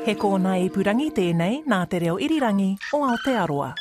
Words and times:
He 0.00 0.14
kōna 0.14 0.54
i 0.56 0.68
purangi 0.72 1.10
tēnei 1.12 1.58
nā 1.68 1.78
te 1.92 1.98
reo 2.00 2.14
irirangi 2.16 2.70
o 2.96 3.02
Aotearoa. 3.04 3.74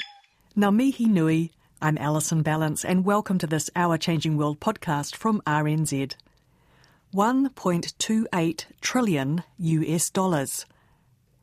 Ngā 0.57 0.69
mihi 0.75 1.05
nui, 1.07 1.53
I'm 1.81 1.97
Alison 1.97 2.43
Ballance, 2.43 2.83
and 2.83 3.05
welcome 3.05 3.37
to 3.37 3.47
this 3.47 3.69
Our 3.73 3.97
Changing 3.97 4.35
World 4.35 4.59
podcast 4.59 5.15
from 5.15 5.41
RNZ. 5.47 6.15
1.28 7.15 8.65
trillion 8.81 9.43
US 9.59 10.09
dollars. 10.09 10.65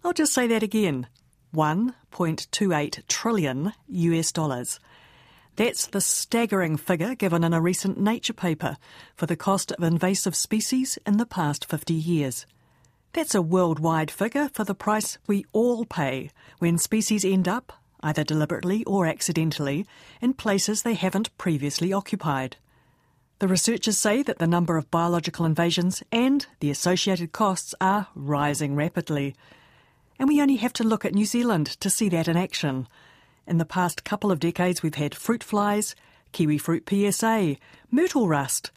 I'll 0.04 0.12
just 0.12 0.34
say 0.34 0.46
that 0.46 0.62
again 0.62 1.06
1.28 1.54 3.02
trillion 3.08 3.72
US 3.88 4.30
dollars. 4.30 4.78
That's 5.56 5.86
the 5.86 6.02
staggering 6.02 6.76
figure 6.76 7.14
given 7.14 7.44
in 7.44 7.54
a 7.54 7.62
recent 7.62 7.98
Nature 7.98 8.34
paper 8.34 8.76
for 9.14 9.24
the 9.24 9.36
cost 9.36 9.72
of 9.72 9.82
invasive 9.82 10.36
species 10.36 10.98
in 11.06 11.16
the 11.16 11.24
past 11.24 11.64
50 11.64 11.94
years. 11.94 12.44
That's 13.16 13.34
a 13.34 13.40
worldwide 13.40 14.10
figure 14.10 14.50
for 14.52 14.62
the 14.62 14.74
price 14.74 15.16
we 15.26 15.46
all 15.54 15.86
pay 15.86 16.30
when 16.58 16.76
species 16.76 17.24
end 17.24 17.48
up, 17.48 17.72
either 18.02 18.22
deliberately 18.22 18.84
or 18.84 19.06
accidentally, 19.06 19.86
in 20.20 20.34
places 20.34 20.82
they 20.82 20.92
haven't 20.92 21.34
previously 21.38 21.94
occupied. 21.94 22.58
The 23.38 23.48
researchers 23.48 23.96
say 23.96 24.22
that 24.22 24.38
the 24.38 24.46
number 24.46 24.76
of 24.76 24.90
biological 24.90 25.46
invasions 25.46 26.02
and 26.12 26.46
the 26.60 26.70
associated 26.70 27.32
costs 27.32 27.74
are 27.80 28.08
rising 28.14 28.76
rapidly. 28.76 29.34
And 30.18 30.28
we 30.28 30.42
only 30.42 30.56
have 30.56 30.74
to 30.74 30.84
look 30.84 31.06
at 31.06 31.14
New 31.14 31.24
Zealand 31.24 31.68
to 31.80 31.88
see 31.88 32.10
that 32.10 32.28
in 32.28 32.36
action. 32.36 32.86
In 33.46 33.56
the 33.56 33.64
past 33.64 34.04
couple 34.04 34.30
of 34.30 34.40
decades, 34.40 34.82
we've 34.82 34.96
had 34.96 35.14
fruit 35.14 35.42
flies, 35.42 35.96
kiwi 36.32 36.58
fruit 36.58 36.86
PSA, 36.86 37.56
myrtle 37.90 38.28
rust. 38.28 38.72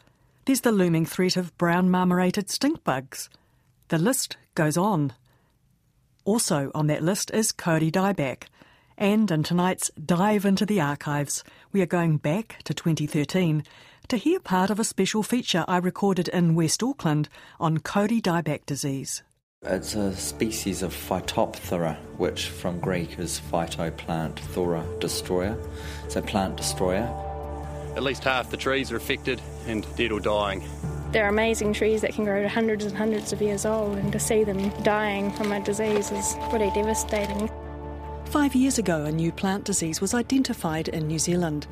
There's 0.46 0.62
the 0.62 0.72
looming 0.72 1.04
threat 1.04 1.36
of 1.36 1.54
brown 1.58 1.90
marmorated 1.90 2.48
stink 2.48 2.82
bugs. 2.84 3.28
The 3.90 3.98
list 3.98 4.36
goes 4.54 4.76
on. 4.76 5.14
Also 6.24 6.70
on 6.76 6.86
that 6.86 7.02
list 7.02 7.32
is 7.32 7.50
kauri 7.50 7.90
dieback. 7.90 8.44
And 8.96 9.28
in 9.32 9.42
tonight's 9.42 9.90
Dive 9.94 10.44
into 10.44 10.64
the 10.64 10.80
Archives, 10.80 11.42
we 11.72 11.82
are 11.82 11.86
going 11.86 12.18
back 12.18 12.58
to 12.64 12.72
2013 12.72 13.64
to 14.06 14.16
hear 14.16 14.38
part 14.38 14.70
of 14.70 14.78
a 14.78 14.84
special 14.84 15.24
feature 15.24 15.64
I 15.66 15.78
recorded 15.78 16.28
in 16.28 16.54
West 16.54 16.84
Auckland 16.84 17.28
on 17.58 17.78
kauri 17.78 18.20
dieback 18.20 18.64
disease. 18.64 19.24
It's 19.62 19.96
a 19.96 20.14
species 20.14 20.82
of 20.82 20.94
Phytophthora, 20.94 21.96
which 22.16 22.48
from 22.48 22.78
Greek 22.78 23.18
is 23.18 23.42
phytoplant, 23.50 24.38
thora, 24.38 24.84
destroyer. 25.00 25.58
So 26.06 26.22
plant 26.22 26.56
destroyer. 26.56 27.12
At 27.96 28.04
least 28.04 28.22
half 28.22 28.52
the 28.52 28.56
trees 28.56 28.92
are 28.92 28.96
affected 28.96 29.42
and 29.66 29.84
dead 29.96 30.12
or 30.12 30.20
dying. 30.20 30.62
They're 31.12 31.28
amazing 31.28 31.72
trees 31.72 32.02
that 32.02 32.12
can 32.14 32.24
grow 32.24 32.40
to 32.42 32.48
hundreds 32.48 32.84
and 32.84 32.96
hundreds 32.96 33.32
of 33.32 33.42
years 33.42 33.66
old, 33.66 33.98
and 33.98 34.12
to 34.12 34.20
see 34.20 34.44
them 34.44 34.70
dying 34.82 35.32
from 35.32 35.50
a 35.50 35.60
disease 35.60 36.12
is 36.12 36.36
pretty 36.50 36.70
devastating. 36.70 37.50
Five 38.26 38.54
years 38.54 38.78
ago, 38.78 39.04
a 39.04 39.10
new 39.10 39.32
plant 39.32 39.64
disease 39.64 40.00
was 40.00 40.14
identified 40.14 40.86
in 40.88 41.08
New 41.08 41.18
Zealand 41.18 41.66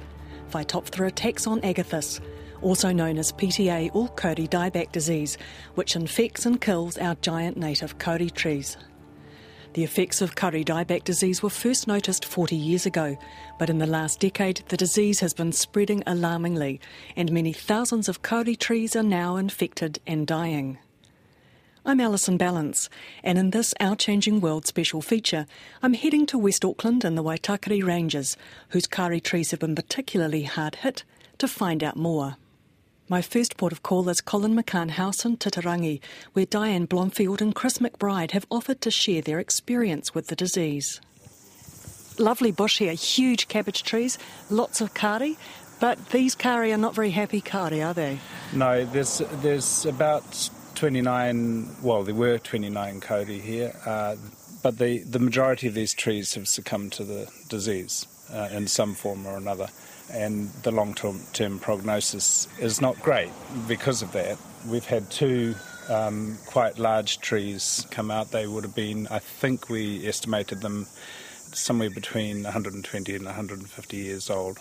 Phytophthora 0.50 1.12
taxon 1.12 1.60
agathis, 1.62 2.20
also 2.62 2.90
known 2.90 3.18
as 3.18 3.32
PTA 3.32 3.94
or 3.94 4.08
Kauri 4.08 4.48
dieback 4.48 4.90
disease, 4.90 5.38
which 5.74 5.94
infects 5.94 6.46
and 6.46 6.60
kills 6.60 6.98
our 6.98 7.14
giant 7.16 7.56
native 7.56 7.98
kauri 7.98 8.30
trees. 8.30 8.76
The 9.78 9.84
effects 9.84 10.20
of 10.20 10.34
Kauri 10.34 10.64
dieback 10.64 11.04
disease 11.04 11.40
were 11.40 11.50
first 11.50 11.86
noticed 11.86 12.24
40 12.24 12.56
years 12.56 12.84
ago, 12.84 13.16
but 13.60 13.70
in 13.70 13.78
the 13.78 13.86
last 13.86 14.18
decade 14.18 14.64
the 14.70 14.76
disease 14.76 15.20
has 15.20 15.32
been 15.32 15.52
spreading 15.52 16.02
alarmingly, 16.04 16.80
and 17.14 17.30
many 17.30 17.52
thousands 17.52 18.08
of 18.08 18.20
kauri 18.20 18.56
trees 18.56 18.96
are 18.96 19.04
now 19.04 19.36
infected 19.36 20.00
and 20.04 20.26
dying. 20.26 20.78
I'm 21.86 22.00
Alison 22.00 22.36
Ballance, 22.36 22.88
and 23.22 23.38
in 23.38 23.50
this 23.50 23.72
Our 23.78 23.94
Changing 23.94 24.40
World 24.40 24.66
special 24.66 25.00
feature, 25.00 25.46
I'm 25.80 25.94
heading 25.94 26.26
to 26.26 26.38
West 26.38 26.64
Auckland 26.64 27.04
and 27.04 27.16
the 27.16 27.22
Waitakere 27.22 27.86
Ranges, 27.86 28.36
whose 28.70 28.88
kauri 28.88 29.20
trees 29.20 29.52
have 29.52 29.60
been 29.60 29.76
particularly 29.76 30.42
hard 30.42 30.74
hit, 30.74 31.04
to 31.38 31.46
find 31.46 31.84
out 31.84 31.96
more. 31.96 32.36
My 33.10 33.22
first 33.22 33.56
port 33.56 33.72
of 33.72 33.82
call 33.82 34.10
is 34.10 34.20
Colin 34.20 34.54
McCahon 34.54 34.90
House 34.90 35.24
in 35.24 35.38
Titirangi, 35.38 36.00
where 36.34 36.44
Diane 36.44 36.84
Blomfield 36.84 37.40
and 37.40 37.54
Chris 37.54 37.78
McBride 37.78 38.32
have 38.32 38.44
offered 38.50 38.82
to 38.82 38.90
share 38.90 39.22
their 39.22 39.38
experience 39.38 40.14
with 40.14 40.26
the 40.26 40.36
disease. 40.36 41.00
Lovely 42.18 42.52
bush 42.52 42.78
here, 42.78 42.92
huge 42.92 43.48
cabbage 43.48 43.82
trees, 43.82 44.18
lots 44.50 44.82
of 44.82 44.92
kauri, 44.92 45.38
but 45.80 46.10
these 46.10 46.34
kauri 46.34 46.70
are 46.70 46.76
not 46.76 46.94
very 46.94 47.10
happy 47.10 47.40
kauri, 47.40 47.82
are 47.82 47.94
they? 47.94 48.18
No, 48.52 48.84
there's 48.84 49.22
there's 49.40 49.86
about 49.86 50.50
29. 50.74 51.76
Well, 51.82 52.02
there 52.02 52.14
were 52.14 52.36
29 52.36 53.00
kauri 53.00 53.38
here, 53.38 53.74
uh, 53.86 54.16
but 54.62 54.76
the 54.76 54.98
the 54.98 55.18
majority 55.18 55.66
of 55.66 55.72
these 55.72 55.94
trees 55.94 56.34
have 56.34 56.46
succumbed 56.46 56.92
to 56.92 57.04
the 57.04 57.26
disease 57.48 58.06
uh, 58.30 58.50
in 58.52 58.66
some 58.66 58.94
form 58.94 59.26
or 59.26 59.38
another, 59.38 59.68
and 60.10 60.50
the 60.62 60.70
long 60.70 60.94
term 60.94 61.58
prognosis 61.58 62.48
is 62.58 62.80
not 62.80 63.00
great 63.00 63.30
because 63.66 64.02
of 64.02 64.12
that. 64.12 64.38
We've 64.66 64.86
had 64.86 65.10
two. 65.10 65.54
Um, 65.90 66.36
quite 66.44 66.78
large 66.78 67.18
trees 67.20 67.86
come 67.90 68.10
out. 68.10 68.30
They 68.30 68.46
would 68.46 68.62
have 68.62 68.74
been, 68.74 69.08
I 69.10 69.20
think 69.20 69.70
we 69.70 70.06
estimated 70.06 70.60
them 70.60 70.86
somewhere 71.54 71.88
between 71.88 72.42
120 72.42 73.14
and 73.14 73.24
150 73.24 73.96
years 73.96 74.28
old. 74.28 74.58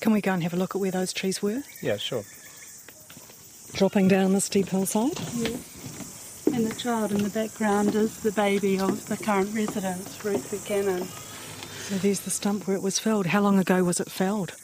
Can 0.00 0.12
we 0.12 0.22
go 0.22 0.32
and 0.32 0.42
have 0.42 0.54
a 0.54 0.56
look 0.56 0.74
at 0.74 0.80
where 0.80 0.90
those 0.90 1.12
trees 1.12 1.42
were? 1.42 1.62
Yeah, 1.82 1.98
sure. 1.98 2.24
Dropping 3.74 4.08
down 4.08 4.32
the 4.32 4.40
steep 4.40 4.68
hillside? 4.68 5.18
Yeah. 5.34 5.56
And 6.54 6.66
the 6.66 6.74
child 6.74 7.12
in 7.12 7.22
the 7.22 7.30
background 7.30 7.94
is 7.94 8.18
the 8.20 8.32
baby 8.32 8.78
of 8.78 9.06
the 9.08 9.16
current 9.16 9.54
residents, 9.54 10.24
Ruth 10.24 10.50
Buchanan. 10.50 11.04
So 11.04 11.96
there's 11.96 12.20
the 12.20 12.30
stump 12.30 12.66
where 12.66 12.76
it 12.76 12.82
was 12.82 12.98
felled. 12.98 13.26
How 13.26 13.40
long 13.40 13.58
ago 13.58 13.84
was 13.84 14.00
it 14.00 14.10
felled? 14.10 14.54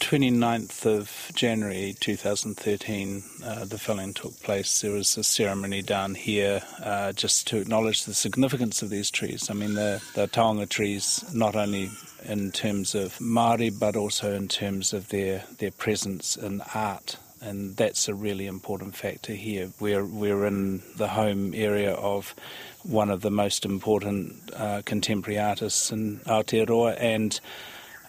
29th 0.00 0.86
of 0.86 1.32
January 1.34 1.94
2013, 1.98 3.22
uh, 3.44 3.64
the 3.64 3.78
felling 3.78 4.14
took 4.14 4.40
place. 4.42 4.80
There 4.80 4.92
was 4.92 5.16
a 5.16 5.24
ceremony 5.24 5.82
down 5.82 6.14
here 6.14 6.62
uh, 6.82 7.12
just 7.12 7.46
to 7.48 7.58
acknowledge 7.58 8.04
the 8.04 8.14
significance 8.14 8.80
of 8.80 8.90
these 8.90 9.10
trees. 9.10 9.50
I 9.50 9.54
mean, 9.54 9.74
the, 9.74 10.02
the 10.14 10.28
taonga 10.28 10.68
trees, 10.68 11.24
not 11.34 11.56
only 11.56 11.90
in 12.24 12.52
terms 12.52 12.94
of 12.94 13.18
Māori, 13.18 13.76
but 13.76 13.96
also 13.96 14.32
in 14.32 14.48
terms 14.48 14.92
of 14.92 15.08
their, 15.08 15.44
their 15.58 15.72
presence 15.72 16.36
in 16.36 16.62
art. 16.74 17.16
And 17.40 17.76
that's 17.76 18.08
a 18.08 18.14
really 18.14 18.46
important 18.46 18.96
factor 18.96 19.32
here. 19.32 19.70
We're, 19.78 20.04
we're 20.04 20.46
in 20.46 20.82
the 20.96 21.08
home 21.08 21.54
area 21.54 21.92
of 21.92 22.34
one 22.82 23.10
of 23.10 23.20
the 23.20 23.30
most 23.30 23.64
important 23.64 24.50
uh, 24.56 24.82
contemporary 24.84 25.38
artists 25.38 25.92
in 25.92 26.18
Aotearoa, 26.20 26.96
and 26.98 27.38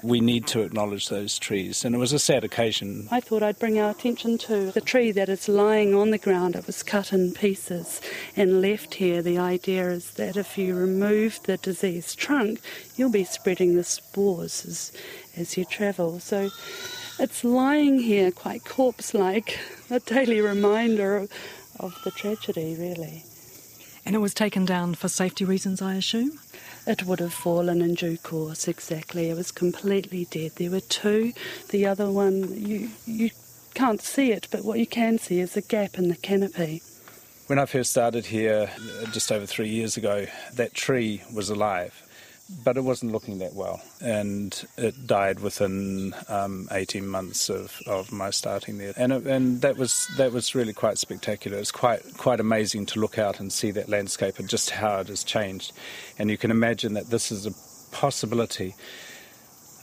we 0.01 0.19
need 0.19 0.47
to 0.47 0.61
acknowledge 0.61 1.09
those 1.09 1.37
trees. 1.37 1.83
And 1.83 1.93
it 1.93 1.97
was 1.97 2.13
a 2.13 2.19
sad 2.19 2.43
occasion. 2.43 3.07
I 3.11 3.19
thought 3.19 3.43
I'd 3.43 3.59
bring 3.59 3.79
our 3.79 3.91
attention 3.91 4.37
to 4.39 4.71
the 4.71 4.81
tree 4.81 5.11
that 5.11 5.29
is 5.29 5.49
lying 5.49 5.93
on 5.93 6.11
the 6.11 6.17
ground. 6.17 6.55
It 6.55 6.67
was 6.67 6.83
cut 6.83 7.11
in 7.11 7.33
pieces 7.33 8.01
and 8.35 8.61
left 8.61 8.95
here. 8.95 9.21
The 9.21 9.37
idea 9.37 9.89
is 9.89 10.11
that 10.11 10.37
if 10.37 10.57
you 10.57 10.75
remove 10.75 11.41
the 11.43 11.57
diseased 11.57 12.17
trunk, 12.17 12.61
you'll 12.95 13.11
be 13.11 13.23
spreading 13.23 13.75
the 13.75 13.83
spores 13.83 14.65
as, 14.65 14.91
as 15.35 15.57
you 15.57 15.65
travel. 15.65 16.19
So 16.19 16.49
it's 17.19 17.43
lying 17.43 17.99
here 17.99 18.31
quite 18.31 18.63
corpse 18.65 19.13
like, 19.13 19.59
a 19.89 19.99
daily 19.99 20.41
reminder 20.41 21.17
of, 21.17 21.31
of 21.79 21.97
the 22.03 22.11
tragedy, 22.11 22.75
really. 22.79 23.23
And 24.05 24.15
it 24.15 24.19
was 24.19 24.33
taken 24.33 24.65
down 24.65 24.95
for 24.95 25.07
safety 25.07 25.45
reasons, 25.45 25.81
I 25.81 25.95
assume? 25.95 26.39
It 26.87 27.03
would 27.05 27.19
have 27.19 27.33
fallen 27.33 27.81
in 27.81 27.93
due 27.93 28.17
course, 28.17 28.67
exactly. 28.67 29.29
It 29.29 29.35
was 29.35 29.51
completely 29.51 30.25
dead. 30.25 30.53
There 30.55 30.71
were 30.71 30.79
two. 30.79 31.33
The 31.69 31.85
other 31.85 32.09
one, 32.09 32.53
you, 32.55 32.89
you 33.05 33.29
can't 33.73 34.01
see 34.01 34.31
it, 34.31 34.47
but 34.49 34.63
what 34.63 34.79
you 34.79 34.87
can 34.87 35.19
see 35.19 35.39
is 35.39 35.55
a 35.55 35.61
gap 35.61 35.97
in 35.97 36.07
the 36.09 36.15
canopy. 36.15 36.81
When 37.47 37.59
I 37.59 37.65
first 37.65 37.91
started 37.91 38.27
here, 38.27 38.69
uh, 39.01 39.05
just 39.07 39.31
over 39.31 39.45
three 39.45 39.69
years 39.69 39.97
ago, 39.97 40.27
that 40.53 40.73
tree 40.73 41.23
was 41.33 41.49
alive. 41.49 42.03
But 42.63 42.77
it 42.77 42.81
wasn't 42.81 43.11
looking 43.11 43.39
that 43.39 43.53
well, 43.53 43.81
and 44.01 44.67
it 44.77 45.05
died 45.05 45.39
within 45.39 46.15
um, 46.27 46.67
18 46.71 47.07
months 47.07 47.49
of, 47.49 47.79
of 47.85 48.11
my 48.11 48.31
starting 48.31 48.79
there, 48.79 48.93
and 48.97 49.13
it, 49.13 49.27
and 49.27 49.61
that 49.61 49.77
was 49.77 50.07
that 50.17 50.31
was 50.31 50.55
really 50.55 50.73
quite 50.73 50.97
spectacular. 50.97 51.57
It's 51.57 51.71
quite 51.71 52.01
quite 52.17 52.39
amazing 52.39 52.87
to 52.87 52.99
look 52.99 53.17
out 53.19 53.39
and 53.39 53.53
see 53.53 53.71
that 53.71 53.87
landscape 53.87 54.39
and 54.39 54.49
just 54.49 54.71
how 54.71 54.99
it 54.99 55.07
has 55.09 55.23
changed, 55.23 55.73
and 56.17 56.29
you 56.29 56.37
can 56.37 56.49
imagine 56.49 56.93
that 56.93 57.09
this 57.09 57.31
is 57.31 57.45
a 57.45 57.53
possibility. 57.95 58.75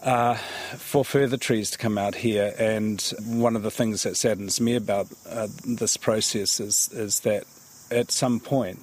Uh, 0.02 0.34
for 0.34 1.04
further 1.04 1.36
trees 1.36 1.70
to 1.70 1.78
come 1.78 1.98
out 1.98 2.14
here, 2.14 2.54
and 2.58 3.12
one 3.24 3.56
of 3.56 3.62
the 3.62 3.70
things 3.70 4.02
that 4.02 4.16
saddens 4.16 4.60
me 4.60 4.76
about 4.76 5.06
uh, 5.28 5.48
this 5.64 5.96
process 5.96 6.60
is 6.60 6.90
is 6.92 7.20
that 7.20 7.44
at 7.90 8.10
some 8.10 8.38
point 8.38 8.78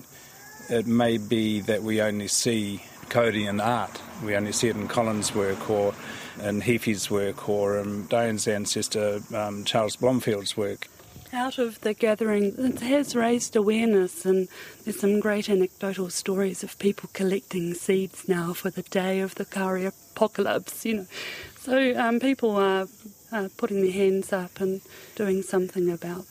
it 0.70 0.88
may 0.88 1.18
be 1.18 1.60
that 1.62 1.84
we 1.84 2.02
only 2.02 2.28
see 2.28 2.82
Kauri 3.10 3.46
in 3.46 3.60
art. 3.60 4.02
We 4.24 4.36
only 4.36 4.52
see 4.52 4.70
it 4.70 4.76
in 4.76 4.88
Colin's 4.88 5.34
work 5.36 5.70
or 5.70 5.94
in 6.42 6.62
Heaphy's 6.62 7.10
work 7.12 7.48
or 7.50 7.78
in 7.80 8.08
Diane's 8.08 8.48
ancestor 8.48 9.22
um, 9.34 9.64
Charles 9.64 9.96
Blomfield's 9.96 10.58
work. 10.58 10.88
Out 11.32 11.58
of 11.58 11.82
the 11.82 11.96
gathering, 11.96 12.54
it 12.60 12.80
has 12.82 13.16
raised 13.16 13.56
awareness, 13.56 14.24
and 14.24 14.48
there's 14.84 15.00
some 15.00 15.20
great 15.20 15.50
anecdotal 15.50 16.12
stories 16.12 16.62
of 16.62 16.78
people 16.78 17.10
collecting 17.14 17.74
seeds 17.74 18.30
now 18.30 18.54
for 18.54 18.70
the 18.70 18.84
day 18.84 19.20
of 19.20 19.34
the 19.36 19.46
Kauri 19.46 19.86
apocalypse. 19.86 20.86
You 20.86 20.94
know, 20.94 21.08
so 21.58 22.00
um, 22.00 22.20
people 22.20 22.56
are, 22.56 22.88
are 23.32 23.50
putting 23.58 23.82
their 23.82 23.92
hands 23.92 24.32
up 24.32 24.62
and 24.62 24.82
doing 25.16 25.42
something 25.42 25.90
about 25.90 26.26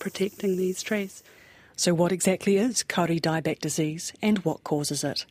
protecting 0.00 0.56
these 0.56 0.82
trees. 0.82 1.22
So, 1.76 1.94
what 1.94 2.10
exactly 2.10 2.56
is 2.56 2.82
Kauri 2.82 3.20
dieback 3.20 3.60
disease 3.60 4.12
and 4.20 4.38
what 4.38 4.64
causes 4.64 5.04
it? 5.04 5.24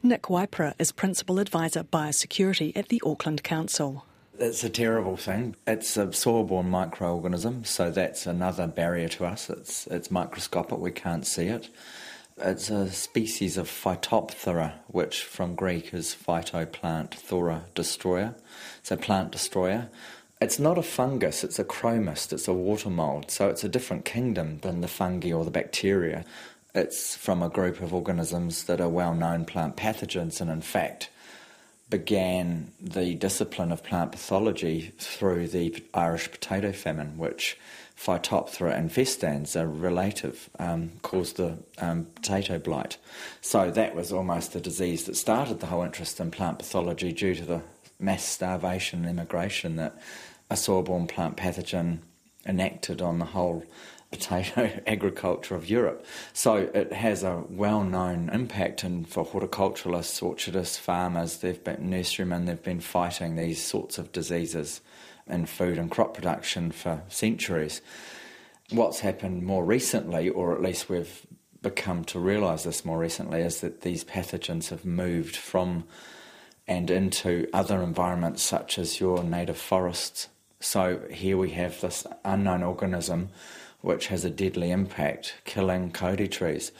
Nick 0.00 0.22
Waipara 0.22 0.74
is 0.78 0.92
Principal 0.92 1.40
Advisor 1.40 1.82
Biosecurity 1.82 2.76
at 2.76 2.88
the 2.88 3.02
Auckland 3.04 3.42
Council. 3.42 4.06
It's 4.38 4.62
a 4.62 4.70
terrible 4.70 5.16
thing. 5.16 5.56
It's 5.66 5.96
a 5.96 6.12
soil-borne 6.12 6.70
microorganism, 6.70 7.66
so 7.66 7.90
that's 7.90 8.24
another 8.24 8.68
barrier 8.68 9.08
to 9.08 9.24
us. 9.24 9.50
It's 9.50 9.88
it's 9.88 10.08
microscopic; 10.12 10.78
we 10.78 10.92
can't 10.92 11.26
see 11.26 11.46
it. 11.46 11.68
It's 12.36 12.70
a 12.70 12.88
species 12.92 13.56
of 13.56 13.68
Phytophthora, 13.68 14.74
which 14.86 15.24
from 15.24 15.56
Greek 15.56 15.92
is 15.92 16.14
phyto 16.14 16.70
plant, 16.70 17.16
thora 17.16 17.64
destroyer. 17.74 18.36
A 18.92 18.96
plant 18.96 19.32
destroyer. 19.32 19.88
It's 20.40 20.60
not 20.60 20.78
a 20.78 20.82
fungus; 20.82 21.42
it's 21.42 21.58
a 21.58 21.64
chromist. 21.64 22.32
It's 22.32 22.46
a 22.46 22.54
water 22.54 22.90
mold, 22.90 23.32
so 23.32 23.48
it's 23.48 23.64
a 23.64 23.68
different 23.68 24.04
kingdom 24.04 24.60
than 24.60 24.80
the 24.80 24.86
fungi 24.86 25.32
or 25.32 25.44
the 25.44 25.50
bacteria. 25.50 26.24
It's 26.78 27.16
from 27.16 27.42
a 27.42 27.48
group 27.48 27.80
of 27.80 27.92
organisms 27.92 28.64
that 28.64 28.80
are 28.80 28.88
well-known 28.88 29.46
plant 29.46 29.76
pathogens, 29.76 30.40
and 30.40 30.48
in 30.48 30.60
fact 30.60 31.10
began 31.90 32.70
the 32.80 33.14
discipline 33.14 33.72
of 33.72 33.82
plant 33.82 34.12
pathology 34.12 34.92
through 34.98 35.48
the 35.48 35.82
Irish 35.94 36.30
potato 36.30 36.70
famine, 36.70 37.18
which 37.18 37.58
Phytophthora 37.96 38.78
infestans, 38.78 39.56
a 39.56 39.66
relative, 39.66 40.50
um, 40.58 40.92
caused 41.02 41.36
the 41.36 41.58
um, 41.78 42.04
potato 42.14 42.58
blight. 42.58 42.96
So 43.40 43.70
that 43.72 43.96
was 43.96 44.12
almost 44.12 44.52
the 44.52 44.60
disease 44.60 45.04
that 45.04 45.16
started 45.16 45.58
the 45.58 45.66
whole 45.66 45.82
interest 45.82 46.20
in 46.20 46.30
plant 46.30 46.58
pathology 46.58 47.10
due 47.12 47.34
to 47.34 47.44
the 47.44 47.62
mass 47.98 48.24
starvation 48.24 49.00
and 49.00 49.18
immigration 49.18 49.76
that 49.76 49.98
a 50.48 50.56
soil-borne 50.56 51.08
plant 51.08 51.36
pathogen 51.36 51.98
enacted 52.46 53.02
on 53.02 53.18
the 53.18 53.24
whole 53.24 53.64
potato 54.10 54.80
agriculture 54.86 55.54
of 55.54 55.68
Europe. 55.68 56.04
So 56.32 56.56
it 56.56 56.92
has 56.92 57.22
a 57.22 57.44
well-known 57.48 58.30
impact, 58.32 58.84
and 58.84 59.08
for 59.08 59.24
horticulturalists, 59.24 60.22
orchardists, 60.22 60.76
farmers, 60.76 61.38
they've 61.38 61.62
been 61.62 61.90
nurserymen, 61.90 62.46
they've 62.46 62.62
been 62.62 62.80
fighting 62.80 63.36
these 63.36 63.62
sorts 63.62 63.98
of 63.98 64.12
diseases 64.12 64.80
in 65.26 65.46
food 65.46 65.78
and 65.78 65.90
crop 65.90 66.14
production 66.14 66.72
for 66.72 67.02
centuries. 67.08 67.80
What's 68.70 69.00
happened 69.00 69.44
more 69.44 69.64
recently, 69.64 70.28
or 70.28 70.54
at 70.54 70.62
least 70.62 70.88
we've 70.88 71.26
become 71.60 72.04
to 72.04 72.18
realise 72.18 72.62
this 72.62 72.84
more 72.84 72.98
recently, 72.98 73.40
is 73.42 73.60
that 73.60 73.82
these 73.82 74.04
pathogens 74.04 74.68
have 74.70 74.84
moved 74.84 75.36
from 75.36 75.84
and 76.66 76.90
into 76.90 77.48
other 77.52 77.82
environments 77.82 78.42
such 78.42 78.78
as 78.78 79.00
your 79.00 79.24
native 79.24 79.56
forests. 79.56 80.28
So 80.60 81.00
here 81.10 81.38
we 81.38 81.50
have 81.50 81.80
this 81.80 82.06
unknown 82.24 82.62
organism 82.62 83.30
which 83.88 84.08
has 84.08 84.22
a 84.22 84.28
deadly 84.28 84.70
impact, 84.70 85.32
killing 85.46 85.90
kauri 85.90 86.28
trees. 86.28 86.72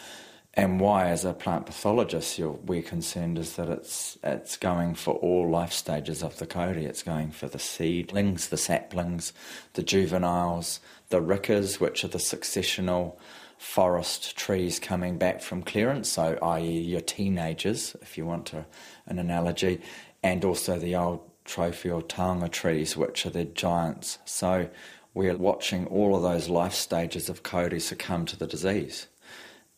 And 0.53 0.79
why, 0.79 1.09
as 1.09 1.25
a 1.25 1.33
plant 1.33 1.65
pathologist, 1.65 2.39
we're 2.39 2.83
concerned 2.83 3.39
is 3.39 3.57
that 3.57 3.71
it's 3.71 4.19
it's 4.23 4.59
going 4.59 4.95
for 4.95 5.15
all 5.15 5.49
life 5.49 5.73
stages 5.73 6.23
of 6.23 6.37
the 6.37 6.47
kauri. 6.47 6.85
It's 6.85 7.03
going 7.03 7.31
for 7.31 7.49
the 7.49 7.59
seedlings, 7.59 8.49
the 8.49 8.59
saplings, 8.59 9.33
the 9.73 9.83
juveniles, 9.83 10.81
the 11.09 11.23
rickers, 11.23 11.81
which 11.81 12.05
are 12.05 12.09
the 12.09 12.19
successional 12.19 13.17
forest 13.57 14.37
trees 14.37 14.79
coming 14.79 15.17
back 15.17 15.41
from 15.41 15.63
clearance, 15.63 16.11
so 16.11 16.39
i.e. 16.43 16.79
your 16.79 17.01
teenagers, 17.01 17.97
if 18.03 18.19
you 18.19 18.27
want 18.27 18.45
to, 18.47 18.67
an 19.07 19.19
analogy, 19.19 19.81
and 20.23 20.45
also 20.45 20.79
the 20.79 20.95
old 20.95 21.23
trophy 21.47 21.91
or 21.91 22.03
taonga 22.03 22.51
trees, 22.53 22.99
which 22.99 23.25
are 23.25 23.31
the 23.31 23.47
giants. 23.47 24.19
So 24.27 24.69
we're 25.15 25.37
watching 25.37 25.87
all 25.87 26.15
of 26.15 26.23
those 26.23 26.49
life 26.49 26.75
stages 26.75 27.29
of 27.29 27.43
kauri 27.43 27.81
succumb 27.81 28.27
to 28.27 28.37
the 28.37 28.47
disease. 28.47 29.07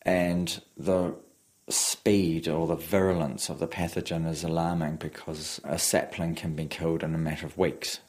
And 0.03 0.61
the 0.77 1.15
speed 1.69 2.47
or 2.47 2.67
the 2.67 2.75
virulence 2.75 3.49
of 3.49 3.59
the 3.59 3.67
pathogen 3.67 4.27
is 4.27 4.43
alarming 4.43 4.97
because 4.97 5.61
a 5.63 5.79
sapling 5.79 6.35
can 6.35 6.55
be 6.55 6.65
killed 6.65 7.03
in 7.03 7.15
a 7.15 7.19
matter 7.19 7.45
of 7.45 7.57
weeks. 7.57 7.99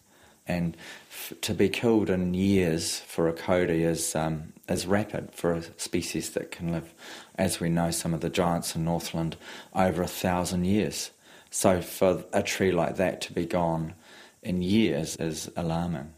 And 0.47 0.77
f- 1.11 1.35
to 1.43 1.55
be 1.55 1.69
killed 1.69 2.11
in 2.11 2.35
years 2.35 2.99
for 2.99 3.29
a 3.29 3.33
kauri 3.33 3.85
is, 3.85 4.17
um, 4.17 4.53
is 4.69 4.87
rapid 4.87 5.33
for 5.33 5.53
a 5.53 5.63
species 5.79 6.31
that 6.31 6.51
can 6.51 6.73
live, 6.73 6.93
as 7.37 7.61
we 7.61 7.69
know, 7.69 7.91
some 7.93 8.13
of 8.13 8.21
the 8.21 8.31
giants 8.31 8.75
in 8.75 8.85
Northland, 8.85 9.37
over 9.75 10.03
a 10.03 10.09
thousand 10.09 10.65
years. 10.65 11.13
So 11.51 11.81
for 11.81 12.25
a 12.33 12.43
tree 12.43 12.73
like 12.73 12.97
that 12.97 13.21
to 13.23 13.33
be 13.33 13.47
gone 13.47 13.95
in 14.43 14.63
years 14.63 15.17
is 15.17 15.51
alarming. 15.55 16.13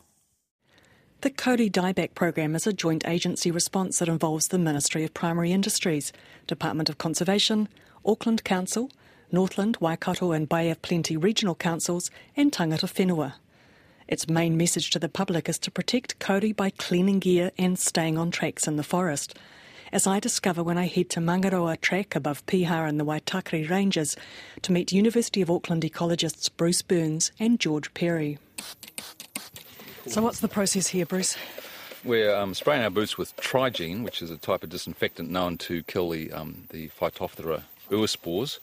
The 1.24 1.30
Kauri 1.30 1.70
Dieback 1.70 2.14
program 2.14 2.54
is 2.54 2.66
a 2.66 2.72
joint 2.74 3.08
agency 3.08 3.50
response 3.50 3.98
that 3.98 4.10
involves 4.10 4.48
the 4.48 4.58
Ministry 4.58 5.04
of 5.04 5.14
Primary 5.14 5.52
Industries, 5.52 6.12
Department 6.46 6.90
of 6.90 6.98
Conservation, 6.98 7.66
Auckland 8.04 8.44
Council, 8.44 8.90
Northland, 9.32 9.78
Waikato 9.80 10.32
and 10.32 10.46
Bay 10.46 10.68
of 10.68 10.82
Plenty 10.82 11.16
regional 11.16 11.54
councils, 11.54 12.10
and 12.36 12.52
Tangata 12.52 12.86
Whenua. 12.86 13.36
Its 14.06 14.28
main 14.28 14.58
message 14.58 14.90
to 14.90 14.98
the 14.98 15.08
public 15.08 15.48
is 15.48 15.58
to 15.60 15.70
protect 15.70 16.18
kauri 16.18 16.52
by 16.52 16.68
cleaning 16.68 17.20
gear 17.20 17.52
and 17.56 17.78
staying 17.78 18.18
on 18.18 18.30
tracks 18.30 18.68
in 18.68 18.76
the 18.76 18.82
forest. 18.82 19.34
As 19.92 20.06
I 20.06 20.20
discover 20.20 20.62
when 20.62 20.76
I 20.76 20.88
head 20.88 21.08
to 21.08 21.20
Mangaroa 21.20 21.78
Track 21.78 22.14
above 22.14 22.44
Piha 22.44 22.86
in 22.86 22.98
the 22.98 23.04
Waitakere 23.06 23.70
Ranges 23.70 24.14
to 24.60 24.72
meet 24.72 24.92
University 24.92 25.40
of 25.40 25.50
Auckland 25.50 25.84
ecologists 25.84 26.50
Bruce 26.54 26.82
Burns 26.82 27.32
and 27.40 27.58
George 27.58 27.94
Perry. 27.94 28.36
So, 30.06 30.20
what's 30.20 30.40
the 30.40 30.48
process 30.48 30.88
here, 30.88 31.06
Bruce? 31.06 31.36
We're 32.04 32.34
um, 32.36 32.52
spraying 32.52 32.82
our 32.82 32.90
boots 32.90 33.16
with 33.16 33.34
Trigene, 33.38 34.02
which 34.02 34.20
is 34.20 34.30
a 34.30 34.36
type 34.36 34.62
of 34.62 34.68
disinfectant 34.68 35.30
known 35.30 35.56
to 35.58 35.82
kill 35.84 36.10
the, 36.10 36.30
um, 36.30 36.64
the 36.68 36.88
Phytophthora 36.90 37.62
oospores. 37.90 38.58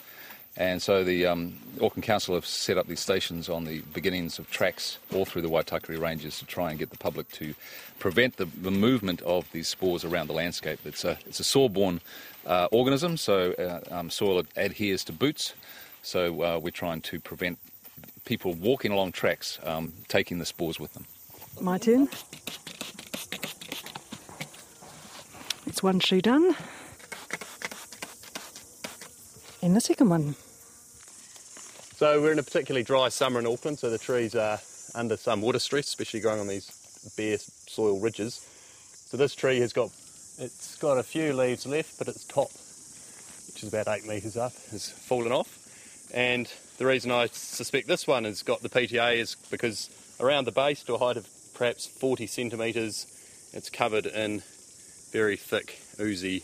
And 0.55 0.81
so 0.81 1.03
the 1.03 1.25
um, 1.25 1.57
Auckland 1.81 2.03
Council 2.03 2.35
have 2.35 2.45
set 2.45 2.77
up 2.77 2.85
these 2.85 2.99
stations 2.99 3.49
on 3.49 3.63
the 3.63 3.79
beginnings 3.93 4.37
of 4.37 4.51
tracks 4.51 4.99
all 5.11 5.25
through 5.25 5.41
the 5.41 5.49
Waitakere 5.49 5.99
Ranges 5.99 6.37
to 6.39 6.45
try 6.45 6.69
and 6.69 6.77
get 6.77 6.91
the 6.91 6.97
public 6.97 7.31
to 7.31 7.55
prevent 7.97 8.37
the, 8.37 8.45
the 8.45 8.69
movement 8.69 9.21
of 9.23 9.51
these 9.51 9.67
spores 9.67 10.05
around 10.05 10.27
the 10.27 10.33
landscape. 10.33 10.79
It's 10.85 11.03
a, 11.03 11.17
it's 11.25 11.39
a 11.39 11.43
soil-borne 11.43 12.01
uh, 12.45 12.67
organism, 12.71 13.17
so 13.17 13.53
uh, 13.53 13.79
um, 13.95 14.11
soil 14.11 14.43
adheres 14.55 15.03
to 15.05 15.13
boots. 15.13 15.53
So 16.03 16.43
uh, 16.43 16.59
we're 16.59 16.69
trying 16.69 17.01
to 17.01 17.19
prevent 17.19 17.57
people 18.25 18.53
walking 18.53 18.91
along 18.91 19.13
tracks 19.13 19.57
um, 19.63 19.93
taking 20.07 20.37
the 20.37 20.45
spores 20.45 20.79
with 20.79 20.93
them. 20.93 21.05
My 21.59 21.77
turn. 21.77 22.09
It's 25.67 25.83
one 25.83 25.99
shoe 25.99 26.21
done. 26.21 26.55
And 29.61 29.75
the 29.75 29.81
second 29.81 30.09
one. 30.09 30.35
So 31.97 32.19
we're 32.19 32.31
in 32.31 32.39
a 32.39 32.43
particularly 32.43 32.83
dry 32.83 33.09
summer 33.09 33.39
in 33.39 33.45
Auckland, 33.45 33.77
so 33.77 33.89
the 33.89 33.97
trees 33.99 34.33
are 34.35 34.59
under 34.95 35.17
some 35.17 35.41
water 35.41 35.59
stress, 35.59 35.87
especially 35.87 36.19
growing 36.19 36.39
on 36.39 36.47
these 36.47 36.71
bare 37.15 37.37
soil 37.37 37.99
ridges. 37.99 38.47
So 39.09 39.17
this 39.17 39.35
tree 39.35 39.59
has 39.59 39.71
got, 39.71 39.89
it's 40.39 40.77
got 40.77 40.97
a 40.97 41.03
few 41.03 41.33
leaves 41.33 41.67
left, 41.67 41.99
but 41.99 42.07
its 42.07 42.25
top, 42.25 42.49
which 43.47 43.61
is 43.61 43.69
about 43.71 43.87
eight 43.87 44.07
metres 44.07 44.35
up, 44.35 44.53
has 44.71 44.89
fallen 44.89 45.31
off. 45.31 45.59
And 46.13 46.51
the 46.77 46.85
reason 46.87 47.11
I 47.11 47.27
suspect 47.27 47.87
this 47.87 48.07
one 48.07 48.23
has 48.23 48.41
got 48.41 48.61
the 48.61 48.69
PTA 48.69 49.17
is 49.17 49.35
because 49.51 49.89
around 50.19 50.45
the 50.45 50.51
base 50.51 50.83
to 50.83 50.95
a 50.95 50.97
height 50.97 51.17
of 51.17 51.27
perhaps 51.53 51.87
40 51.87 52.27
centimetres. 52.27 53.07
It's 53.53 53.69
covered 53.69 54.05
in 54.05 54.41
very 55.11 55.35
thick, 55.35 55.79
oozy 55.99 56.43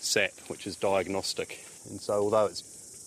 sap, 0.00 0.32
which 0.48 0.66
is 0.66 0.76
diagnostic. 0.76 1.64
And 1.90 2.00
so, 2.00 2.14
although 2.14 2.46
it's 2.46 2.62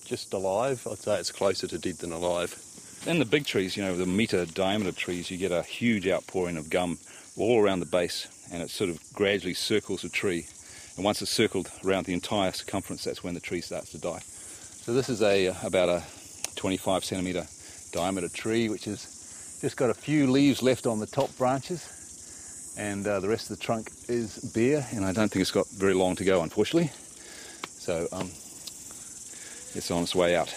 just 0.10 0.34
alive. 0.34 0.88
I'd 0.90 0.98
say 0.98 1.20
it's 1.20 1.32
closer 1.32 1.68
to 1.68 1.78
dead 1.78 2.00
than 2.00 2.12
alive. 2.12 2.58
In 3.06 3.20
the 3.20 3.26
big 3.26 3.46
trees, 3.46 3.78
you 3.78 3.84
know, 3.84 3.96
the 3.96 4.08
metre 4.08 4.46
diameter 4.46 4.92
trees, 4.92 5.30
you 5.30 5.38
get 5.38 5.52
a 5.52 5.62
huge 5.62 6.08
outpouring 6.08 6.58
of 6.58 6.70
gum 6.70 6.98
all 7.38 7.62
around 7.62 7.80
the 7.80 7.86
base, 7.86 8.28
and 8.52 8.62
it 8.64 8.72
sort 8.72 8.90
of 8.90 9.00
gradually 9.14 9.54
circles 9.54 10.02
the 10.02 10.10
tree. 10.10 10.48
And 10.96 11.06
once 11.06 11.22
it's 11.22 11.32
circled 11.32 11.70
around 11.86 12.08
the 12.08 12.14
entire 12.14 12.52
circumference, 12.52 13.04
that's 13.04 13.24
when 13.24 13.36
the 13.36 13.40
tree 13.40 13.62
starts 13.62 13.92
to 13.92 14.00
die. 14.00 14.20
So 14.20 14.94
this 14.94 15.10
is 15.10 15.22
a 15.22 15.54
about 15.64 15.90
a 15.90 16.04
25 16.56 17.06
centimetre 17.06 17.46
diameter 17.92 18.30
tree, 18.30 18.68
which 18.68 18.86
has 18.86 19.06
just 19.62 19.78
got 19.78 19.90
a 19.90 19.94
few 19.94 20.28
leaves 20.32 20.62
left 20.62 20.86
on 20.86 21.00
the 21.00 21.08
top 21.08 21.36
branches, 21.38 22.76
and 22.78 23.06
uh, 23.06 23.20
the 23.20 23.28
rest 23.28 23.52
of 23.52 23.58
the 23.58 23.64
trunk 23.64 23.92
is 24.08 24.38
bare, 24.54 24.86
and 24.92 25.04
I 25.06 25.12
don't 25.12 25.30
think 25.30 25.42
it's 25.42 25.52
got 25.52 25.68
very 25.70 25.94
long 25.94 26.16
to 26.18 26.24
go, 26.24 26.42
unfortunately. 26.42 26.92
So 27.64 28.08
um, 28.12 28.28
it's 29.76 29.92
on 29.92 30.04
its 30.04 30.16
way 30.16 30.36
out. 30.36 30.54